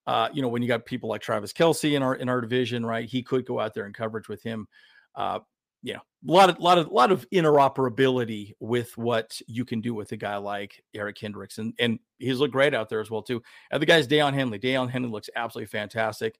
Uh, 0.06 0.28
you 0.32 0.42
know, 0.42 0.48
when 0.48 0.62
you 0.62 0.68
got 0.68 0.84
people 0.84 1.08
like 1.08 1.20
Travis 1.20 1.52
Kelce 1.52 1.94
in 1.94 2.02
our 2.02 2.16
in 2.16 2.28
our 2.28 2.40
division, 2.40 2.84
right? 2.84 3.08
He 3.08 3.22
could 3.22 3.46
go 3.46 3.60
out 3.60 3.72
there 3.74 3.86
in 3.86 3.92
coverage 3.92 4.28
with 4.28 4.42
him. 4.42 4.66
Uh, 5.14 5.40
you 5.82 5.94
know, 5.94 6.00
a 6.28 6.32
lot 6.32 6.50
of 6.50 6.58
lot 6.58 6.78
of 6.78 6.86
a 6.88 6.92
lot 6.92 7.12
of 7.12 7.28
interoperability 7.30 8.52
with 8.60 8.96
what 8.96 9.40
you 9.46 9.64
can 9.64 9.80
do 9.80 9.94
with 9.94 10.12
a 10.12 10.16
guy 10.16 10.36
like 10.36 10.82
Eric 10.94 11.16
Kendricks, 11.16 11.58
and 11.58 11.74
and 11.78 11.98
he's 12.18 12.38
looked 12.38 12.52
great 12.52 12.74
out 12.74 12.88
there 12.88 13.00
as 13.00 13.10
well 13.10 13.22
too. 13.22 13.42
And 13.70 13.80
the 13.80 13.86
guy's 13.86 14.08
Daiyan 14.08 14.34
Henley. 14.34 14.58
Daiyan 14.58 14.90
Henley 14.90 15.10
looks 15.10 15.30
absolutely 15.34 15.66
fantastic. 15.66 16.36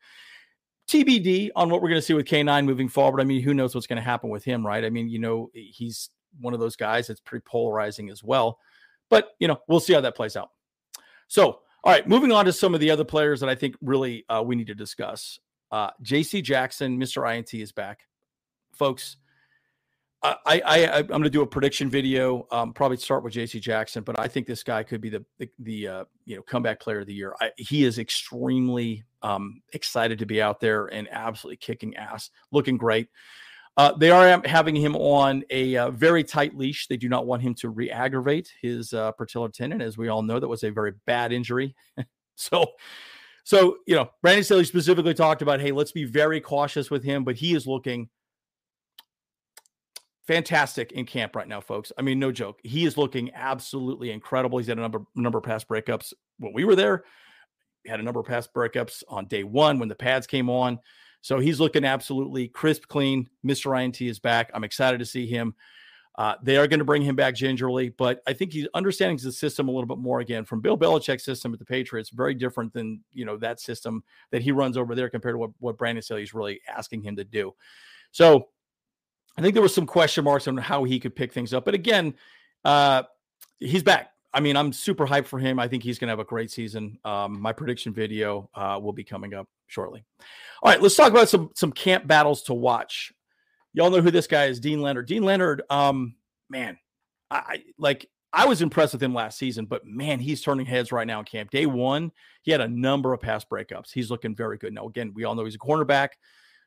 TBD 0.88 1.50
on 1.56 1.70
what 1.70 1.82
we're 1.82 1.88
going 1.88 2.00
to 2.00 2.06
see 2.06 2.14
with 2.14 2.26
K9 2.26 2.64
moving 2.64 2.88
forward. 2.88 3.20
I 3.20 3.24
mean, 3.24 3.42
who 3.42 3.54
knows 3.54 3.74
what's 3.74 3.86
going 3.86 3.96
to 3.96 4.02
happen 4.02 4.30
with 4.30 4.44
him, 4.44 4.66
right? 4.66 4.84
I 4.84 4.90
mean, 4.90 5.08
you 5.08 5.18
know, 5.18 5.50
he's 5.54 6.10
one 6.40 6.54
of 6.54 6.60
those 6.60 6.76
guys 6.76 7.06
that's 7.06 7.20
pretty 7.20 7.44
polarizing 7.46 8.10
as 8.10 8.22
well. 8.22 8.58
But, 9.08 9.30
you 9.38 9.48
know, 9.48 9.58
we'll 9.68 9.80
see 9.80 9.92
how 9.92 10.00
that 10.00 10.16
plays 10.16 10.36
out. 10.36 10.50
So, 11.28 11.60
all 11.84 11.92
right, 11.92 12.06
moving 12.08 12.32
on 12.32 12.44
to 12.44 12.52
some 12.52 12.74
of 12.74 12.80
the 12.80 12.90
other 12.90 13.04
players 13.04 13.40
that 13.40 13.48
I 13.48 13.54
think 13.54 13.76
really 13.80 14.24
uh, 14.28 14.42
we 14.44 14.56
need 14.56 14.68
to 14.68 14.74
discuss. 14.74 15.38
Uh, 15.70 15.90
JC 16.02 16.42
Jackson, 16.42 16.98
Mr. 16.98 17.34
INT 17.34 17.54
is 17.54 17.72
back. 17.72 18.00
Folks, 18.74 19.16
I, 20.22 20.36
I, 20.44 20.60
I 20.64 20.98
am 20.98 21.06
going 21.06 21.22
to 21.24 21.30
do 21.30 21.42
a 21.42 21.46
prediction 21.46 21.90
video. 21.90 22.46
Um, 22.50 22.72
probably 22.72 22.96
start 22.96 23.24
with 23.24 23.32
J.C. 23.32 23.58
Jackson, 23.58 24.04
but 24.04 24.18
I 24.20 24.28
think 24.28 24.46
this 24.46 24.62
guy 24.62 24.82
could 24.82 25.00
be 25.00 25.08
the 25.08 25.24
the, 25.38 25.50
the 25.58 25.88
uh, 25.88 26.04
you 26.24 26.36
know 26.36 26.42
comeback 26.42 26.80
player 26.80 27.00
of 27.00 27.06
the 27.06 27.14
year. 27.14 27.34
I, 27.40 27.50
he 27.56 27.84
is 27.84 27.98
extremely 27.98 29.04
um, 29.22 29.62
excited 29.72 30.18
to 30.18 30.26
be 30.26 30.42
out 30.42 30.60
there 30.60 30.86
and 30.86 31.08
absolutely 31.10 31.56
kicking 31.56 31.96
ass, 31.96 32.30
looking 32.50 32.76
great. 32.76 33.08
Uh, 33.76 33.92
they 33.96 34.10
are 34.10 34.42
having 34.44 34.76
him 34.76 34.94
on 34.96 35.42
a 35.48 35.76
uh, 35.76 35.90
very 35.90 36.22
tight 36.22 36.56
leash. 36.56 36.88
They 36.88 36.98
do 36.98 37.08
not 37.08 37.26
want 37.26 37.40
him 37.40 37.54
to 37.54 37.70
re-aggravate 37.70 38.52
his 38.60 38.92
uh, 38.92 39.12
patellar 39.12 39.52
tendon, 39.52 39.80
as 39.80 39.96
we 39.96 40.08
all 40.08 40.22
know 40.22 40.38
that 40.38 40.48
was 40.48 40.62
a 40.62 40.70
very 40.70 40.92
bad 41.06 41.32
injury. 41.32 41.74
so, 42.36 42.66
so 43.44 43.78
you 43.86 43.96
know, 43.96 44.10
Brandon 44.20 44.44
Staley 44.44 44.64
specifically 44.64 45.14
talked 45.14 45.40
about, 45.40 45.60
hey, 45.60 45.72
let's 45.72 45.92
be 45.92 46.04
very 46.04 46.40
cautious 46.40 46.90
with 46.90 47.02
him, 47.02 47.24
but 47.24 47.36
he 47.36 47.54
is 47.54 47.66
looking 47.66 48.10
fantastic 50.26 50.92
in 50.92 51.06
camp 51.06 51.34
right 51.34 51.48
now, 51.48 51.60
folks. 51.60 51.92
I 51.96 52.02
mean, 52.02 52.18
no 52.18 52.30
joke. 52.30 52.60
He 52.62 52.84
is 52.84 52.98
looking 52.98 53.30
absolutely 53.34 54.10
incredible. 54.10 54.58
He's 54.58 54.68
had 54.68 54.78
a 54.78 54.82
number 54.82 55.02
number 55.14 55.38
of 55.38 55.44
pass 55.44 55.64
breakups 55.64 56.12
when 56.38 56.52
we 56.52 56.64
were 56.64 56.76
there. 56.76 57.04
Had 57.86 58.00
a 58.00 58.02
number 58.02 58.20
of 58.20 58.26
pass 58.26 58.46
breakups 58.46 59.02
on 59.08 59.26
day 59.26 59.44
one 59.44 59.78
when 59.78 59.88
the 59.88 59.94
pads 59.94 60.26
came 60.26 60.48
on. 60.48 60.78
So 61.20 61.38
he's 61.38 61.60
looking 61.60 61.84
absolutely 61.84 62.48
crisp, 62.48 62.88
clean. 62.88 63.28
Mr. 63.44 63.80
INT 63.80 64.00
is 64.00 64.18
back. 64.18 64.50
I'm 64.54 64.64
excited 64.64 64.98
to 64.98 65.06
see 65.06 65.26
him. 65.26 65.54
Uh, 66.16 66.34
they 66.42 66.58
are 66.58 66.66
going 66.66 66.78
to 66.78 66.84
bring 66.84 67.00
him 67.00 67.16
back 67.16 67.34
gingerly, 67.34 67.88
but 67.88 68.20
I 68.26 68.34
think 68.34 68.52
he's 68.52 68.68
understanding 68.74 69.18
the 69.22 69.32
system 69.32 69.68
a 69.68 69.70
little 69.70 69.86
bit 69.86 69.98
more 69.98 70.20
again 70.20 70.44
from 70.44 70.60
Bill 70.60 70.76
Belichick's 70.76 71.24
system 71.24 71.54
at 71.54 71.58
the 71.58 71.64
Patriots. 71.64 72.10
Very 72.10 72.34
different 72.34 72.72
than 72.74 73.00
you 73.12 73.24
know 73.24 73.38
that 73.38 73.60
system 73.60 74.04
that 74.30 74.42
he 74.42 74.52
runs 74.52 74.76
over 74.76 74.94
there 74.94 75.08
compared 75.08 75.34
to 75.34 75.38
what, 75.38 75.50
what 75.58 75.78
Brandon 75.78 76.02
Staley 76.02 76.22
is 76.22 76.34
really 76.34 76.60
asking 76.68 77.02
him 77.02 77.16
to 77.16 77.24
do. 77.24 77.54
So 78.10 78.48
I 79.38 79.40
think 79.40 79.54
there 79.54 79.62
was 79.62 79.74
some 79.74 79.86
question 79.86 80.24
marks 80.24 80.48
on 80.48 80.58
how 80.58 80.84
he 80.84 81.00
could 81.00 81.16
pick 81.16 81.32
things 81.32 81.54
up, 81.54 81.64
but 81.64 81.74
again, 81.74 82.14
uh, 82.62 83.04
he's 83.58 83.82
back. 83.82 84.11
I 84.34 84.40
mean, 84.40 84.56
I'm 84.56 84.72
super 84.72 85.06
hyped 85.06 85.26
for 85.26 85.38
him. 85.38 85.58
I 85.58 85.68
think 85.68 85.82
he's 85.82 85.98
going 85.98 86.08
to 86.08 86.12
have 86.12 86.18
a 86.18 86.24
great 86.24 86.50
season. 86.50 86.98
Um, 87.04 87.40
my 87.40 87.52
prediction 87.52 87.92
video 87.92 88.48
uh, 88.54 88.78
will 88.82 88.92
be 88.92 89.04
coming 89.04 89.34
up 89.34 89.48
shortly. 89.66 90.04
All 90.62 90.70
right, 90.70 90.80
let's 90.80 90.96
talk 90.96 91.10
about 91.10 91.28
some 91.28 91.50
some 91.54 91.72
camp 91.72 92.06
battles 92.06 92.42
to 92.44 92.54
watch. 92.54 93.12
Y'all 93.74 93.90
know 93.90 94.00
who 94.00 94.10
this 94.10 94.26
guy 94.26 94.46
is, 94.46 94.60
Deane 94.60 94.80
Leonard. 94.80 95.06
Deane 95.06 95.22
Leonard, 95.22 95.62
um, 95.70 96.14
man, 96.48 96.78
I, 97.30 97.36
I 97.36 97.62
like 97.78 98.08
I 98.32 98.46
was 98.46 98.62
impressed 98.62 98.94
with 98.94 99.02
him 99.02 99.14
last 99.14 99.38
season, 99.38 99.66
but 99.66 99.84
man, 99.84 100.18
he's 100.18 100.40
turning 100.40 100.64
heads 100.64 100.92
right 100.92 101.06
now 101.06 101.18
in 101.18 101.24
camp. 101.26 101.50
Day 101.50 101.66
one, 101.66 102.12
he 102.42 102.50
had 102.50 102.62
a 102.62 102.68
number 102.68 103.12
of 103.12 103.20
pass 103.20 103.44
breakups. 103.44 103.92
He's 103.92 104.10
looking 104.10 104.34
very 104.34 104.56
good. 104.56 104.72
Now, 104.72 104.86
again, 104.86 105.12
we 105.14 105.24
all 105.24 105.34
know 105.34 105.44
he's 105.44 105.56
a 105.56 105.58
cornerback, 105.58 106.10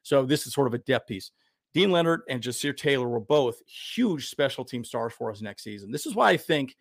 so 0.03 0.25
this 0.25 0.45
is 0.45 0.53
sort 0.53 0.67
of 0.67 0.73
a 0.75 0.79
depth 0.79 1.07
piece. 1.07 1.31
Deane 1.73 1.91
Leonard 1.91 2.21
and 2.29 2.41
Ja'Sir 2.41 2.75
Taylor 2.75 3.07
were 3.07 3.19
both 3.19 3.61
huge 3.67 4.29
special 4.29 4.63
team 4.63 4.83
stars 4.83 5.13
for 5.13 5.29
us 5.31 5.41
next 5.41 5.63
season. 5.63 5.91
This 5.91 6.05
is 6.05 6.15
why 6.15 6.29
I 6.29 6.37
think 6.37 6.75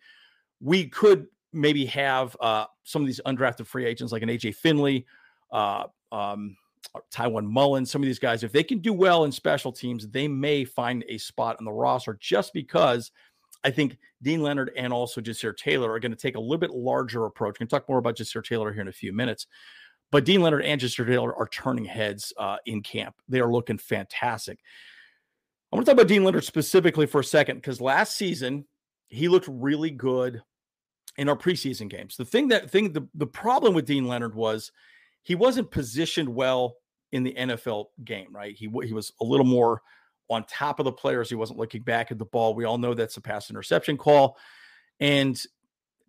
we 0.61 0.87
could 0.87 1.27
maybe 1.53 1.85
have 1.85 2.35
uh, 2.41 2.65
some 2.83 3.01
of 3.01 3.05
these 3.07 3.21
undrafted 3.25 3.65
free 3.65 3.85
agents 3.85 4.11
like 4.11 4.21
an 4.21 4.29
AJ 4.29 4.55
Finley, 4.55 5.05
uh, 5.51 5.85
um, 6.11 6.55
Tiawan 7.11 7.45
Mullen, 7.45 7.85
some 7.85 8.01
of 8.01 8.05
these 8.05 8.19
guys, 8.19 8.43
if 8.43 8.51
they 8.51 8.63
can 8.63 8.79
do 8.79 8.93
well 8.93 9.25
in 9.25 9.31
special 9.31 9.71
teams, 9.71 10.07
they 10.07 10.27
may 10.27 10.63
find 10.63 11.03
a 11.09 11.17
spot 11.17 11.55
on 11.59 11.65
the 11.65 11.71
roster 11.71 12.17
just 12.19 12.53
because 12.53 13.11
I 13.63 13.71
think 13.71 13.97
Deane 14.21 14.41
Leonard 14.41 14.71
and 14.77 14.93
also 14.93 15.21
Ja'Sir 15.21 15.55
Taylor 15.57 15.91
are 15.91 15.99
going 15.99 16.11
to 16.11 16.17
take 16.17 16.35
a 16.35 16.39
little 16.39 16.57
bit 16.57 16.71
larger 16.71 17.25
approach. 17.25 17.55
We 17.55 17.65
can 17.65 17.67
talk 17.67 17.89
more 17.89 17.97
about 17.97 18.17
Ja'Sir 18.17 18.43
Taylor 18.43 18.71
here 18.71 18.81
in 18.81 18.87
a 18.87 18.93
few 18.93 19.11
minutes. 19.11 19.47
But 20.11 20.23
Deane 20.23 20.41
Leonard 20.41 20.63
and 20.63 20.79
Ja'Sir 20.79 21.07
Taylor 21.07 21.35
are 21.35 21.47
turning 21.47 21.85
heads 21.85 22.31
uh, 22.37 22.57
in 22.65 22.83
camp. 22.83 23.15
They 23.27 23.39
are 23.39 23.51
looking 23.51 23.77
fantastic. 23.77 24.59
I 25.71 25.75
want 25.75 25.85
to 25.85 25.91
talk 25.91 25.99
about 25.99 26.07
Deane 26.07 26.23
Leonard 26.23 26.43
specifically 26.43 27.07
for 27.07 27.21
a 27.21 27.23
second 27.23 27.57
because 27.57 27.81
last 27.81 28.15
season 28.15 28.65
he 29.07 29.27
looked 29.27 29.47
really 29.49 29.91
good 29.91 30.41
in 31.17 31.29
our 31.29 31.37
preseason 31.37 31.89
games. 31.89 32.17
The 32.17 32.25
thing 32.25 32.49
that 32.49 32.69
thing 32.69 32.91
the, 32.91 33.07
the 33.15 33.27
problem 33.27 33.73
with 33.73 33.85
Deane 33.85 34.07
Leonard 34.07 34.35
was 34.35 34.71
he 35.23 35.35
wasn't 35.35 35.71
positioned 35.71 36.29
well 36.29 36.75
in 37.11 37.23
the 37.23 37.33
NFL 37.33 37.85
game, 38.03 38.27
right? 38.31 38.55
He 38.55 38.69
he 38.83 38.93
was 38.93 39.13
a 39.21 39.23
little 39.23 39.45
more 39.45 39.81
on 40.29 40.43
top 40.45 40.79
of 40.79 40.85
the 40.85 40.91
players. 40.91 41.29
He 41.29 41.35
wasn't 41.35 41.59
looking 41.59 41.83
back 41.83 42.11
at 42.11 42.17
the 42.17 42.25
ball. 42.25 42.55
We 42.55 42.65
all 42.65 42.77
know 42.77 42.93
that's 42.93 43.17
a 43.17 43.21
pass 43.21 43.49
interception 43.49 43.97
call. 43.97 44.37
And 44.99 45.39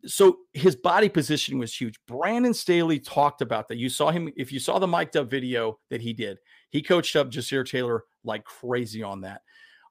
so 0.06 0.38
his 0.52 0.76
body 0.76 1.08
positioning 1.08 1.58
was 1.58 1.74
huge. 1.74 1.98
Brandon 2.06 2.54
Staley 2.54 2.98
talked 2.98 3.42
about 3.42 3.68
that. 3.68 3.78
You 3.78 3.88
saw 3.88 4.10
him, 4.10 4.32
if 4.36 4.52
you 4.52 4.60
saw 4.60 4.78
the 4.78 4.86
mic'd 4.86 5.16
up 5.16 5.30
video 5.30 5.78
that 5.90 6.00
he 6.00 6.12
did, 6.12 6.38
he 6.70 6.82
coached 6.82 7.16
up 7.16 7.30
Ja'Sir 7.30 7.68
Taylor 7.68 8.04
like 8.24 8.44
crazy 8.44 9.02
on 9.02 9.20
that. 9.22 9.42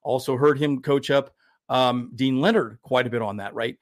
Also 0.04 0.38
heard 0.38 0.58
him 0.58 0.82
coach 0.82 1.10
up 1.10 1.34
um, 1.70 2.12
Deane 2.16 2.42
Leonard 2.42 2.80
quite 2.82 3.08
a 3.08 3.10
bit 3.10 3.22
on 3.22 3.38
that, 3.38 3.54
right? 3.54 3.78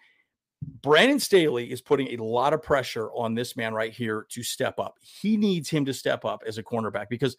Brandon 0.81 1.19
Staley 1.19 1.71
is 1.71 1.81
putting 1.81 2.07
a 2.07 2.23
lot 2.23 2.53
of 2.53 2.61
pressure 2.61 3.11
on 3.11 3.35
this 3.35 3.57
man 3.57 3.73
right 3.73 3.91
here 3.91 4.25
to 4.29 4.43
step 4.43 4.79
up. 4.79 4.97
He 5.01 5.35
needs 5.37 5.69
him 5.69 5.85
to 5.85 5.93
step 5.93 6.23
up 6.23 6.43
as 6.47 6.57
a 6.57 6.63
cornerback 6.63 7.09
because, 7.09 7.35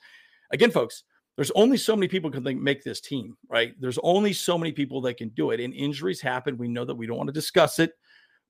again, 0.52 0.70
folks, 0.70 1.04
there's 1.36 1.50
only 1.52 1.76
so 1.76 1.96
many 1.96 2.06
people 2.06 2.30
can 2.30 2.62
make 2.62 2.84
this 2.84 3.00
team, 3.00 3.36
right? 3.48 3.74
There's 3.80 3.98
only 4.02 4.32
so 4.32 4.56
many 4.56 4.72
people 4.72 5.00
that 5.02 5.16
can 5.16 5.30
do 5.30 5.50
it, 5.50 5.60
and 5.60 5.74
injuries 5.74 6.20
happen. 6.20 6.56
We 6.56 6.68
know 6.68 6.84
that 6.84 6.94
we 6.94 7.06
don't 7.06 7.16
want 7.16 7.28
to 7.28 7.32
discuss 7.32 7.78
it, 7.78 7.92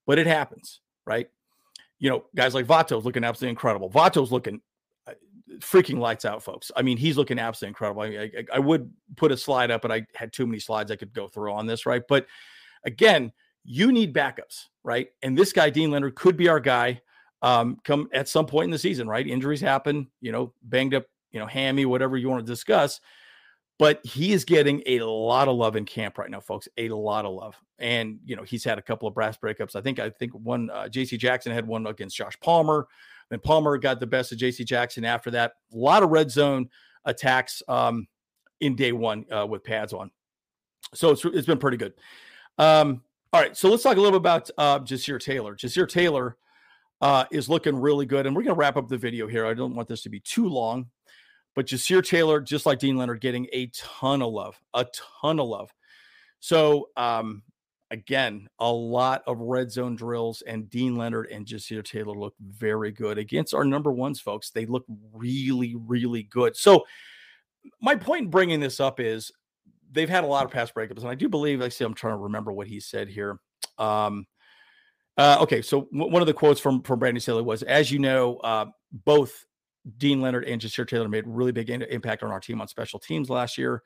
but 0.06 0.18
it 0.18 0.26
happens, 0.26 0.80
right? 1.06 1.28
You 1.98 2.10
know, 2.10 2.24
guys 2.34 2.54
like 2.54 2.66
Vato's 2.66 3.04
looking 3.04 3.24
absolutely 3.24 3.50
incredible. 3.50 3.88
Vato's 3.88 4.32
looking 4.32 4.60
freaking 5.60 5.98
lights 5.98 6.24
out, 6.24 6.42
folks. 6.42 6.70
I 6.76 6.82
mean, 6.82 6.96
he's 6.96 7.16
looking 7.16 7.38
absolutely 7.38 7.70
incredible. 7.70 8.02
I, 8.02 8.06
I, 8.06 8.44
I 8.54 8.58
would 8.58 8.92
put 9.16 9.32
a 9.32 9.36
slide 9.36 9.70
up, 9.70 9.82
but 9.82 9.92
I 9.92 10.06
had 10.14 10.32
too 10.32 10.46
many 10.46 10.58
slides 10.58 10.90
I 10.90 10.96
could 10.96 11.12
go 11.12 11.28
through 11.28 11.52
on 11.52 11.66
this, 11.66 11.86
right? 11.86 12.02
But 12.08 12.26
again, 12.84 13.32
you 13.64 13.92
need 13.92 14.14
backups, 14.14 14.66
right? 14.82 15.08
And 15.22 15.36
this 15.36 15.52
guy, 15.52 15.70
Deane 15.70 15.90
Leonard, 15.90 16.14
could 16.14 16.36
be 16.36 16.48
our 16.48 16.60
guy 16.60 17.00
um, 17.42 17.78
come 17.84 18.08
at 18.12 18.28
some 18.28 18.46
point 18.46 18.66
in 18.66 18.70
the 18.70 18.78
season, 18.78 19.08
right? 19.08 19.26
Injuries 19.26 19.60
happen, 19.60 20.08
you 20.20 20.32
know, 20.32 20.52
banged 20.62 20.94
up, 20.94 21.04
you 21.30 21.40
know, 21.40 21.46
hammy, 21.46 21.84
whatever 21.84 22.16
you 22.16 22.28
want 22.28 22.44
to 22.44 22.50
discuss. 22.50 23.00
But 23.78 24.04
he 24.04 24.32
is 24.32 24.44
getting 24.44 24.82
a 24.86 25.00
lot 25.00 25.48
of 25.48 25.56
love 25.56 25.76
in 25.76 25.84
camp 25.84 26.16
right 26.16 26.30
now, 26.30 26.40
folks. 26.40 26.68
A 26.78 26.88
lot 26.90 27.24
of 27.24 27.34
love, 27.34 27.56
and 27.80 28.20
you 28.24 28.36
know 28.36 28.44
he's 28.44 28.62
had 28.62 28.78
a 28.78 28.82
couple 28.82 29.08
of 29.08 29.14
brass 29.14 29.36
breakups. 29.36 29.74
I 29.74 29.80
think 29.80 29.98
I 29.98 30.10
think 30.10 30.32
one 30.32 30.70
uh, 30.70 30.88
J.C. 30.88 31.16
Jackson 31.16 31.50
had 31.50 31.66
one 31.66 31.84
against 31.88 32.16
Josh 32.16 32.38
Palmer. 32.38 32.86
Then 33.30 33.40
Palmer 33.40 33.78
got 33.78 34.00
the 34.00 34.06
best 34.06 34.32
of 34.32 34.38
J.C. 34.38 34.64
Jackson 34.64 35.04
after 35.04 35.30
that. 35.32 35.52
A 35.72 35.76
lot 35.76 36.02
of 36.02 36.10
red 36.10 36.30
zone 36.30 36.68
attacks 37.04 37.62
um, 37.68 38.06
in 38.60 38.76
day 38.76 38.92
one 38.92 39.24
uh, 39.32 39.46
with 39.46 39.64
pads 39.64 39.92
on. 39.92 40.10
So 40.94 41.10
it's, 41.10 41.24
it's 41.24 41.46
been 41.46 41.58
pretty 41.58 41.76
good. 41.76 41.94
Um, 42.58 43.02
all 43.32 43.40
right, 43.40 43.56
so 43.56 43.68
let's 43.68 43.82
talk 43.82 43.96
a 43.96 44.00
little 44.00 44.18
bit 44.18 44.22
about 44.22 44.50
uh, 44.58 44.78
Ja'Sir 44.80 45.20
Taylor. 45.20 45.56
Ja'Sir 45.56 45.88
Taylor 45.88 46.36
uh, 47.00 47.24
is 47.32 47.48
looking 47.48 47.76
really 47.76 48.06
good, 48.06 48.26
and 48.26 48.36
we're 48.36 48.42
going 48.42 48.54
to 48.54 48.58
wrap 48.58 48.76
up 48.76 48.88
the 48.88 48.96
video 48.96 49.26
here. 49.26 49.44
I 49.44 49.54
don't 49.54 49.74
want 49.74 49.88
this 49.88 50.02
to 50.02 50.08
be 50.08 50.20
too 50.20 50.48
long, 50.48 50.86
but 51.54 51.66
Ja'Sir 51.66 52.06
Taylor, 52.06 52.40
just 52.40 52.64
like 52.64 52.78
Deane 52.78 52.96
Leonard, 52.96 53.20
getting 53.20 53.48
a 53.52 53.66
ton 53.74 54.22
of 54.22 54.32
love, 54.32 54.60
a 54.72 54.86
ton 55.20 55.40
of 55.40 55.48
love. 55.48 55.74
So 56.38 56.90
um, 56.96 57.42
again, 57.94 58.48
a 58.58 58.70
lot 58.70 59.22
of 59.26 59.38
red 59.38 59.70
zone 59.70 59.94
drills, 59.94 60.42
and 60.42 60.68
Deane 60.68 60.96
Leonard 60.96 61.28
and 61.30 61.46
Ja'Sir 61.46 61.84
Taylor 61.84 62.12
look 62.12 62.34
very 62.40 62.90
good 62.90 63.18
against 63.18 63.54
our 63.54 63.64
number 63.64 63.92
ones, 63.92 64.20
folks. 64.20 64.50
They 64.50 64.66
look 64.66 64.84
really, 65.12 65.76
really 65.76 66.24
good. 66.24 66.56
So 66.56 66.84
my 67.80 67.94
point 67.94 68.24
in 68.24 68.30
bringing 68.30 68.60
this 68.60 68.80
up 68.80 69.00
is 69.00 69.32
they've 69.90 70.08
had 70.08 70.24
a 70.24 70.26
lot 70.26 70.44
of 70.44 70.50
pass 70.50 70.72
breakups, 70.72 70.98
and 70.98 71.08
I 71.08 71.14
do 71.14 71.28
believe. 71.28 71.62
I 71.62 71.68
see. 71.68 71.84
I'm 71.84 71.94
trying 71.94 72.14
to 72.14 72.22
remember 72.22 72.52
what 72.52 72.66
he 72.66 72.80
said 72.80 73.08
here. 73.08 73.38
Um, 73.78 74.26
uh, 75.16 75.38
okay, 75.42 75.62
so 75.62 75.82
w- 75.92 76.10
one 76.10 76.20
of 76.20 76.26
the 76.26 76.34
quotes 76.34 76.60
from 76.60 76.82
from 76.82 76.98
Brandon 76.98 77.20
Staley 77.20 77.42
was, 77.42 77.62
"As 77.62 77.92
you 77.92 78.00
know, 78.00 78.38
uh, 78.38 78.66
both 78.92 79.46
Deane 79.98 80.20
Leonard 80.20 80.44
and 80.44 80.60
Ja'Sir 80.60 80.86
Taylor 80.88 81.08
made 81.08 81.24
really 81.26 81.52
big 81.52 81.70
in- 81.70 81.82
impact 81.82 82.22
on 82.22 82.30
our 82.30 82.40
team 82.40 82.60
on 82.60 82.68
special 82.68 82.98
teams 82.98 83.30
last 83.30 83.56
year. 83.56 83.82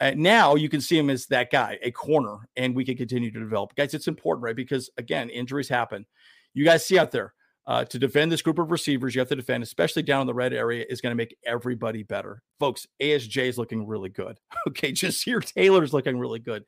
And 0.00 0.20
now 0.20 0.56
you 0.56 0.68
can 0.68 0.80
see 0.80 0.98
him 0.98 1.08
as 1.08 1.26
that 1.26 1.50
guy, 1.50 1.78
a 1.82 1.90
corner, 1.90 2.48
and 2.56 2.74
we 2.74 2.84
can 2.84 2.96
continue 2.96 3.30
to 3.30 3.40
develop, 3.40 3.74
guys. 3.74 3.94
It's 3.94 4.08
important, 4.08 4.44
right? 4.44 4.56
Because 4.56 4.90
again, 4.98 5.30
injuries 5.30 5.68
happen. 5.68 6.04
You 6.52 6.64
guys 6.64 6.84
see 6.84 6.98
out 6.98 7.12
there 7.12 7.34
uh, 7.66 7.84
to 7.84 7.98
defend 7.98 8.30
this 8.30 8.42
group 8.42 8.58
of 8.58 8.70
receivers, 8.70 9.14
you 9.14 9.20
have 9.20 9.28
to 9.28 9.36
defend, 9.36 9.62
especially 9.62 10.02
down 10.02 10.20
in 10.20 10.26
the 10.26 10.34
red 10.34 10.52
area, 10.52 10.84
is 10.88 11.00
going 11.00 11.10
to 11.10 11.16
make 11.16 11.36
everybody 11.44 12.02
better. 12.04 12.42
Folks, 12.60 12.86
ASJ 13.02 13.48
is 13.48 13.58
looking 13.58 13.86
really 13.86 14.10
good. 14.10 14.38
Okay, 14.68 14.92
Ja'Sir 14.92 15.44
Taylor's 15.44 15.92
looking 15.92 16.18
really 16.18 16.40
good. 16.40 16.64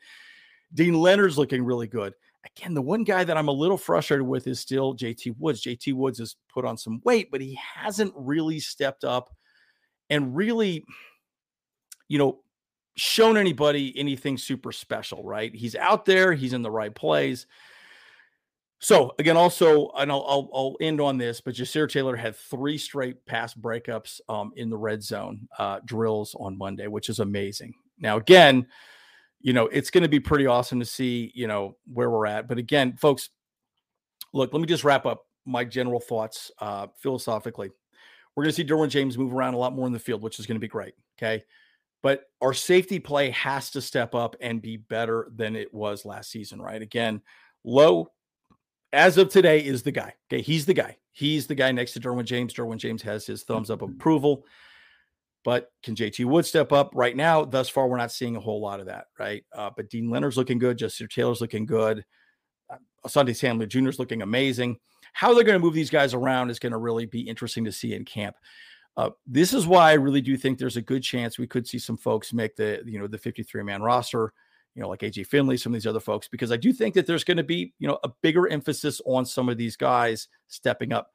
Deane 0.72 0.94
Leonard's 0.94 1.36
looking 1.36 1.64
really 1.64 1.88
good. 1.88 2.14
Again, 2.56 2.74
the 2.74 2.82
one 2.82 3.02
guy 3.02 3.24
that 3.24 3.36
I'm 3.36 3.48
a 3.48 3.52
little 3.52 3.76
frustrated 3.76 4.26
with 4.26 4.46
is 4.46 4.60
still 4.60 4.94
JT 4.94 5.34
Woods. 5.38 5.62
JT 5.62 5.94
Woods 5.94 6.20
has 6.20 6.36
put 6.48 6.64
on 6.64 6.76
some 6.76 7.00
weight, 7.04 7.30
but 7.30 7.40
he 7.40 7.58
hasn't 7.74 8.12
really 8.14 8.60
stepped 8.60 9.02
up 9.02 9.30
and 10.10 10.36
really, 10.36 10.84
you 12.06 12.18
know, 12.18 12.40
shown 12.98 13.36
anybody 13.36 13.92
anything 13.96 14.36
super 14.36 14.72
special, 14.72 15.22
right? 15.22 15.54
He's 15.54 15.76
out 15.76 16.04
there, 16.04 16.32
he's 16.32 16.52
in 16.52 16.62
the 16.62 16.70
right 16.70 16.94
plays. 16.94 17.46
So 18.80 19.12
again, 19.18 19.36
also, 19.36 19.90
and 19.96 20.10
I'll, 20.10 20.24
I'll, 20.28 20.50
I'll 20.54 20.76
end 20.80 21.00
on 21.00 21.18
this, 21.18 21.40
but 21.40 21.54
Ja'Sir 21.54 21.90
Taylor 21.90 22.14
had 22.14 22.36
three 22.36 22.78
straight 22.78 23.24
pass 23.26 23.52
breakups 23.52 24.20
um, 24.28 24.52
in 24.56 24.70
the 24.70 24.76
red 24.76 25.02
zone 25.02 25.48
uh, 25.58 25.80
drills 25.84 26.36
on 26.38 26.56
Monday, 26.56 26.86
which 26.86 27.08
is 27.08 27.18
amazing. 27.18 27.74
Now, 27.98 28.18
again, 28.18 28.66
you 29.40 29.52
know 29.52 29.66
it's 29.66 29.90
going 29.90 30.02
to 30.02 30.08
be 30.08 30.20
pretty 30.20 30.46
awesome 30.46 30.80
to 30.80 30.86
see 30.86 31.30
you 31.34 31.46
know 31.46 31.76
where 31.92 32.10
we're 32.10 32.26
at. 32.26 32.48
But 32.48 32.58
again, 32.58 32.96
folks, 32.96 33.30
look, 34.32 34.52
let 34.52 34.60
me 34.60 34.66
just 34.66 34.84
wrap 34.84 35.06
up 35.06 35.26
my 35.46 35.64
general 35.64 36.00
thoughts 36.00 36.50
uh, 36.60 36.88
philosophically. 37.00 37.70
We're 38.34 38.44
going 38.44 38.52
to 38.52 38.56
see 38.56 38.64
Derwin 38.64 38.90
James 38.90 39.18
move 39.18 39.32
around 39.32 39.54
a 39.54 39.58
lot 39.58 39.74
more 39.74 39.86
in 39.86 39.92
the 39.92 39.98
field, 39.98 40.22
which 40.22 40.38
is 40.38 40.46
going 40.46 40.56
to 40.56 40.60
be 40.60 40.68
great. 40.68 40.94
Okay. 41.18 41.44
But 42.02 42.24
our 42.40 42.54
safety 42.54 42.98
play 43.00 43.30
has 43.30 43.70
to 43.72 43.80
step 43.80 44.14
up 44.14 44.36
and 44.40 44.62
be 44.62 44.76
better 44.76 45.30
than 45.34 45.56
it 45.56 45.74
was 45.74 46.04
last 46.04 46.30
season, 46.30 46.62
right? 46.62 46.80
Again, 46.80 47.22
low 47.64 48.10
as 48.92 49.18
of 49.18 49.28
today, 49.28 49.60
is 49.64 49.82
the 49.82 49.92
guy. 49.92 50.14
Okay, 50.30 50.42
he's 50.42 50.66
the 50.66 50.74
guy. 50.74 50.96
He's 51.12 51.46
the 51.46 51.54
guy 51.54 51.72
next 51.72 51.92
to 51.92 52.00
Derwin 52.00 52.24
James. 52.24 52.54
Derwin 52.54 52.78
James 52.78 53.02
has 53.02 53.26
his 53.26 53.42
thumbs 53.42 53.70
up 53.70 53.82
approval. 53.82 54.44
But 55.44 55.70
can 55.82 55.94
JT 55.94 56.24
Wood 56.24 56.46
step 56.46 56.72
up 56.72 56.90
right 56.94 57.16
now? 57.16 57.44
Thus 57.44 57.68
far, 57.68 57.88
we're 57.88 57.96
not 57.96 58.12
seeing 58.12 58.36
a 58.36 58.40
whole 58.40 58.60
lot 58.60 58.80
of 58.80 58.86
that, 58.86 59.06
right? 59.18 59.44
Uh, 59.52 59.70
but 59.76 59.88
Deane 59.88 60.10
Leonard's 60.10 60.36
looking 60.36 60.58
good. 60.58 60.78
Ja'Sir 60.78 61.08
Taylor's 61.08 61.40
looking 61.40 61.66
good. 61.66 62.04
Uh, 62.70 62.76
Asante 63.06 63.36
Samuel 63.36 63.66
Jr. 63.66 63.88
is 63.88 63.98
looking 63.98 64.22
amazing. 64.22 64.78
how 65.12 65.34
they're 65.34 65.44
going 65.44 65.58
to 65.58 65.64
move 65.64 65.74
these 65.74 65.90
guys 65.90 66.14
around 66.14 66.50
is 66.50 66.58
going 66.58 66.72
to 66.72 66.78
really 66.78 67.06
be 67.06 67.20
interesting 67.20 67.64
to 67.64 67.72
see 67.72 67.94
in 67.94 68.04
camp. 68.04 68.36
Uh, 68.98 69.10
this 69.28 69.54
is 69.54 69.64
why 69.64 69.90
I 69.90 69.94
really 69.94 70.20
do 70.20 70.36
think 70.36 70.58
there's 70.58 70.76
a 70.76 70.82
good 70.82 71.04
chance 71.04 71.38
we 71.38 71.46
could 71.46 71.68
see 71.68 71.78
some 71.78 71.96
folks 71.96 72.32
make 72.32 72.56
the 72.56 72.82
you 72.84 72.98
know 72.98 73.06
the 73.06 73.16
53 73.16 73.62
man 73.62 73.80
roster, 73.80 74.32
you 74.74 74.82
know 74.82 74.88
like 74.88 75.00
AJ 75.00 75.28
Finley, 75.28 75.56
some 75.56 75.72
of 75.72 75.74
these 75.74 75.86
other 75.86 76.00
folks, 76.00 76.26
because 76.26 76.50
I 76.50 76.56
do 76.56 76.72
think 76.72 76.96
that 76.96 77.06
there's 77.06 77.22
going 77.22 77.36
to 77.36 77.44
be 77.44 77.72
you 77.78 77.86
know 77.86 78.00
a 78.02 78.10
bigger 78.22 78.48
emphasis 78.48 79.00
on 79.06 79.24
some 79.24 79.48
of 79.48 79.56
these 79.56 79.76
guys 79.76 80.26
stepping 80.48 80.92
up. 80.92 81.12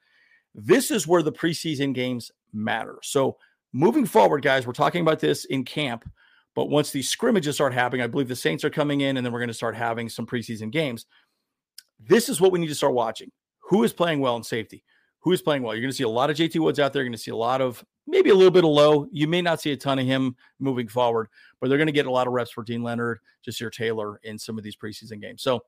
This 0.56 0.92
is 0.92 1.08
where 1.08 1.22
the 1.22 1.34
preseason 1.34 1.94
games 1.94 2.32
matter. 2.54 3.00
So 3.04 3.36
moving 3.74 4.06
forward, 4.06 4.44
guys, 4.44 4.66
we're 4.66 4.72
talking 4.72 5.02
about 5.02 5.20
this 5.20 5.44
in 5.46 5.66
camp, 5.66 6.10
but 6.56 6.70
once 6.70 6.92
these 6.92 7.10
scrimmages 7.10 7.56
start 7.56 7.74
happening, 7.74 8.02
I 8.02 8.08
believe 8.08 8.30
the 8.30 8.36
Saints 8.36 8.64
are 8.64 8.70
coming 8.70 9.02
in, 9.02 9.18
and 9.18 9.26
then 9.26 9.34
we're 9.34 9.40
going 9.40 9.48
to 9.50 9.54
start 9.54 9.76
having 9.76 10.08
some 10.08 10.26
preseason 10.26 10.72
games. 10.72 11.06
This 12.00 12.30
is 12.30 12.40
what 12.40 12.54
we 12.54 12.60
need 12.60 12.68
to 12.68 12.76
start 12.76 12.94
watching. 12.94 13.30
Who 13.70 13.84
is 13.84 13.92
playing 13.92 14.22
well 14.22 14.38
in 14.38 14.44
safety? 14.44 14.86
Who 15.24 15.32
is 15.32 15.42
playing 15.42 15.64
well. 15.64 15.74
You're 15.74 15.82
going 15.82 15.92
to 15.92 15.98
see 15.98 16.04
a 16.04 16.10
lot 16.10 16.30
of 16.30 16.36
JT 16.36 16.60
Woods 16.60 16.80
out 16.80 16.92
there. 16.92 17.02
You're 17.02 17.10
going 17.10 17.18
to 17.18 17.24
see 17.24 17.32
a 17.32 17.36
lot 17.36 17.62
of 17.62 17.84
maybe 18.08 18.30
a 18.30 18.36
little 18.36 18.52
bit 18.52 18.66
of 18.66 18.72
low. 18.72 19.08
You 19.12 19.28
may 19.28 19.42
not 19.42 19.62
see 19.62 19.72
a 19.72 19.78
ton 19.78 20.00
of 20.00 20.06
him 20.06 20.36
moving 20.60 20.88
forward, 20.88 21.30
but 21.60 21.70
they're 21.70 21.78
going 21.78 21.88
to 21.88 21.94
get 21.94 22.06
a 22.06 22.12
lot 22.12 22.28
of 22.28 22.34
reps 22.34 22.52
for 22.52 22.64
Deane 22.64 22.84
Leonard, 22.84 23.20
Ja'Sir 23.48 23.72
Taylor 23.72 24.20
in 24.24 24.38
some 24.38 24.58
of 24.58 24.64
these 24.64 24.76
preseason 24.76 25.22
games. 25.22 25.42
So, 25.42 25.64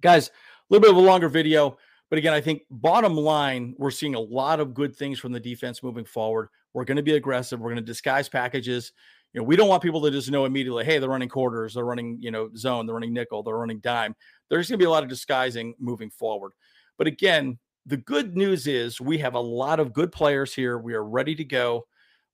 guys, 0.00 0.28
a 0.28 0.32
little 0.70 0.82
bit 0.82 0.90
of 0.90 0.96
a 0.96 1.06
longer 1.06 1.28
video. 1.28 1.76
But 2.08 2.18
again, 2.18 2.34
I 2.34 2.40
think 2.40 2.62
bottom 2.70 3.16
line, 3.16 3.74
we're 3.78 3.90
seeing 3.90 4.14
a 4.14 4.20
lot 4.20 4.60
of 4.60 4.74
good 4.74 4.94
things 4.94 5.18
from 5.18 5.32
the 5.32 5.40
defense 5.40 5.82
moving 5.82 6.04
forward. 6.04 6.48
We're 6.74 6.84
going 6.84 6.98
to 6.98 7.02
be 7.02 7.14
aggressive. 7.14 7.58
We're 7.58 7.70
going 7.70 7.76
to 7.76 7.82
disguise 7.82 8.28
packages. 8.28 8.92
You 9.32 9.40
know, 9.40 9.44
we 9.44 9.56
don't 9.56 9.68
want 9.68 9.82
people 9.82 10.02
to 10.02 10.10
just 10.10 10.30
know 10.30 10.44
immediately, 10.44 10.84
hey, 10.84 10.98
they're 10.98 11.08
running 11.08 11.30
quarters, 11.30 11.74
they're 11.74 11.86
running, 11.86 12.18
you 12.20 12.30
know, 12.30 12.50
zone, 12.54 12.84
they're 12.84 12.94
running 12.94 13.14
nickel, 13.14 13.42
they're 13.42 13.56
running 13.56 13.80
dime. 13.80 14.14
There's 14.50 14.68
going 14.68 14.78
to 14.78 14.82
be 14.82 14.86
a 14.86 14.90
lot 14.90 15.02
of 15.02 15.08
disguising 15.08 15.74
moving 15.78 16.10
forward. 16.10 16.52
But 16.98 17.06
again, 17.06 17.58
the 17.86 17.96
good 17.96 18.36
news 18.36 18.66
is 18.66 19.00
we 19.00 19.18
have 19.18 19.34
a 19.34 19.40
lot 19.40 19.80
of 19.80 19.92
good 19.92 20.12
players 20.12 20.54
here. 20.54 20.78
We 20.78 20.94
are 20.94 21.04
ready 21.04 21.34
to 21.34 21.44
go. 21.44 21.86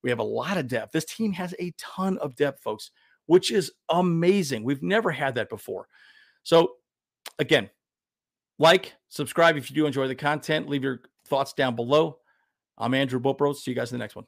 We 0.03 0.11
have 0.11 0.19
a 0.19 0.25
lot 0.25 0.59
of 0.59 0.69
depth. 0.69 0.93
This 0.93 1.05
team 1.05 1.33
has 1.33 1.55
a 1.59 1.73
ton 1.79 2.19
of 2.19 2.37
depth, 2.37 2.63
folks, 2.63 2.91
which 3.27 3.51
is 3.51 3.73
amazing. 3.89 4.63
We've 4.63 4.83
never 4.83 5.11
had 5.11 5.35
that 5.37 5.49
before. 5.49 5.89
So, 6.43 6.73
again, 7.39 7.71
like, 8.59 8.95
subscribe 9.09 9.57
if 9.57 9.71
you 9.71 9.77
do 9.77 9.87
enjoy 9.87 10.09
the 10.09 10.15
content. 10.15 10.69
Leave 10.69 10.85
your 10.85 11.01
thoughts 11.27 11.53
down 11.53 11.77
below. 11.77 12.19
I'm 12.77 12.95
Andrew 12.95 13.19
Bolt 13.19 13.39
Bros. 13.39 13.63
See 13.63 13.71
you 13.71 13.77
guys 13.77 13.91
in 13.93 13.99
the 13.99 14.03
next 14.03 14.17
one. 14.17 14.27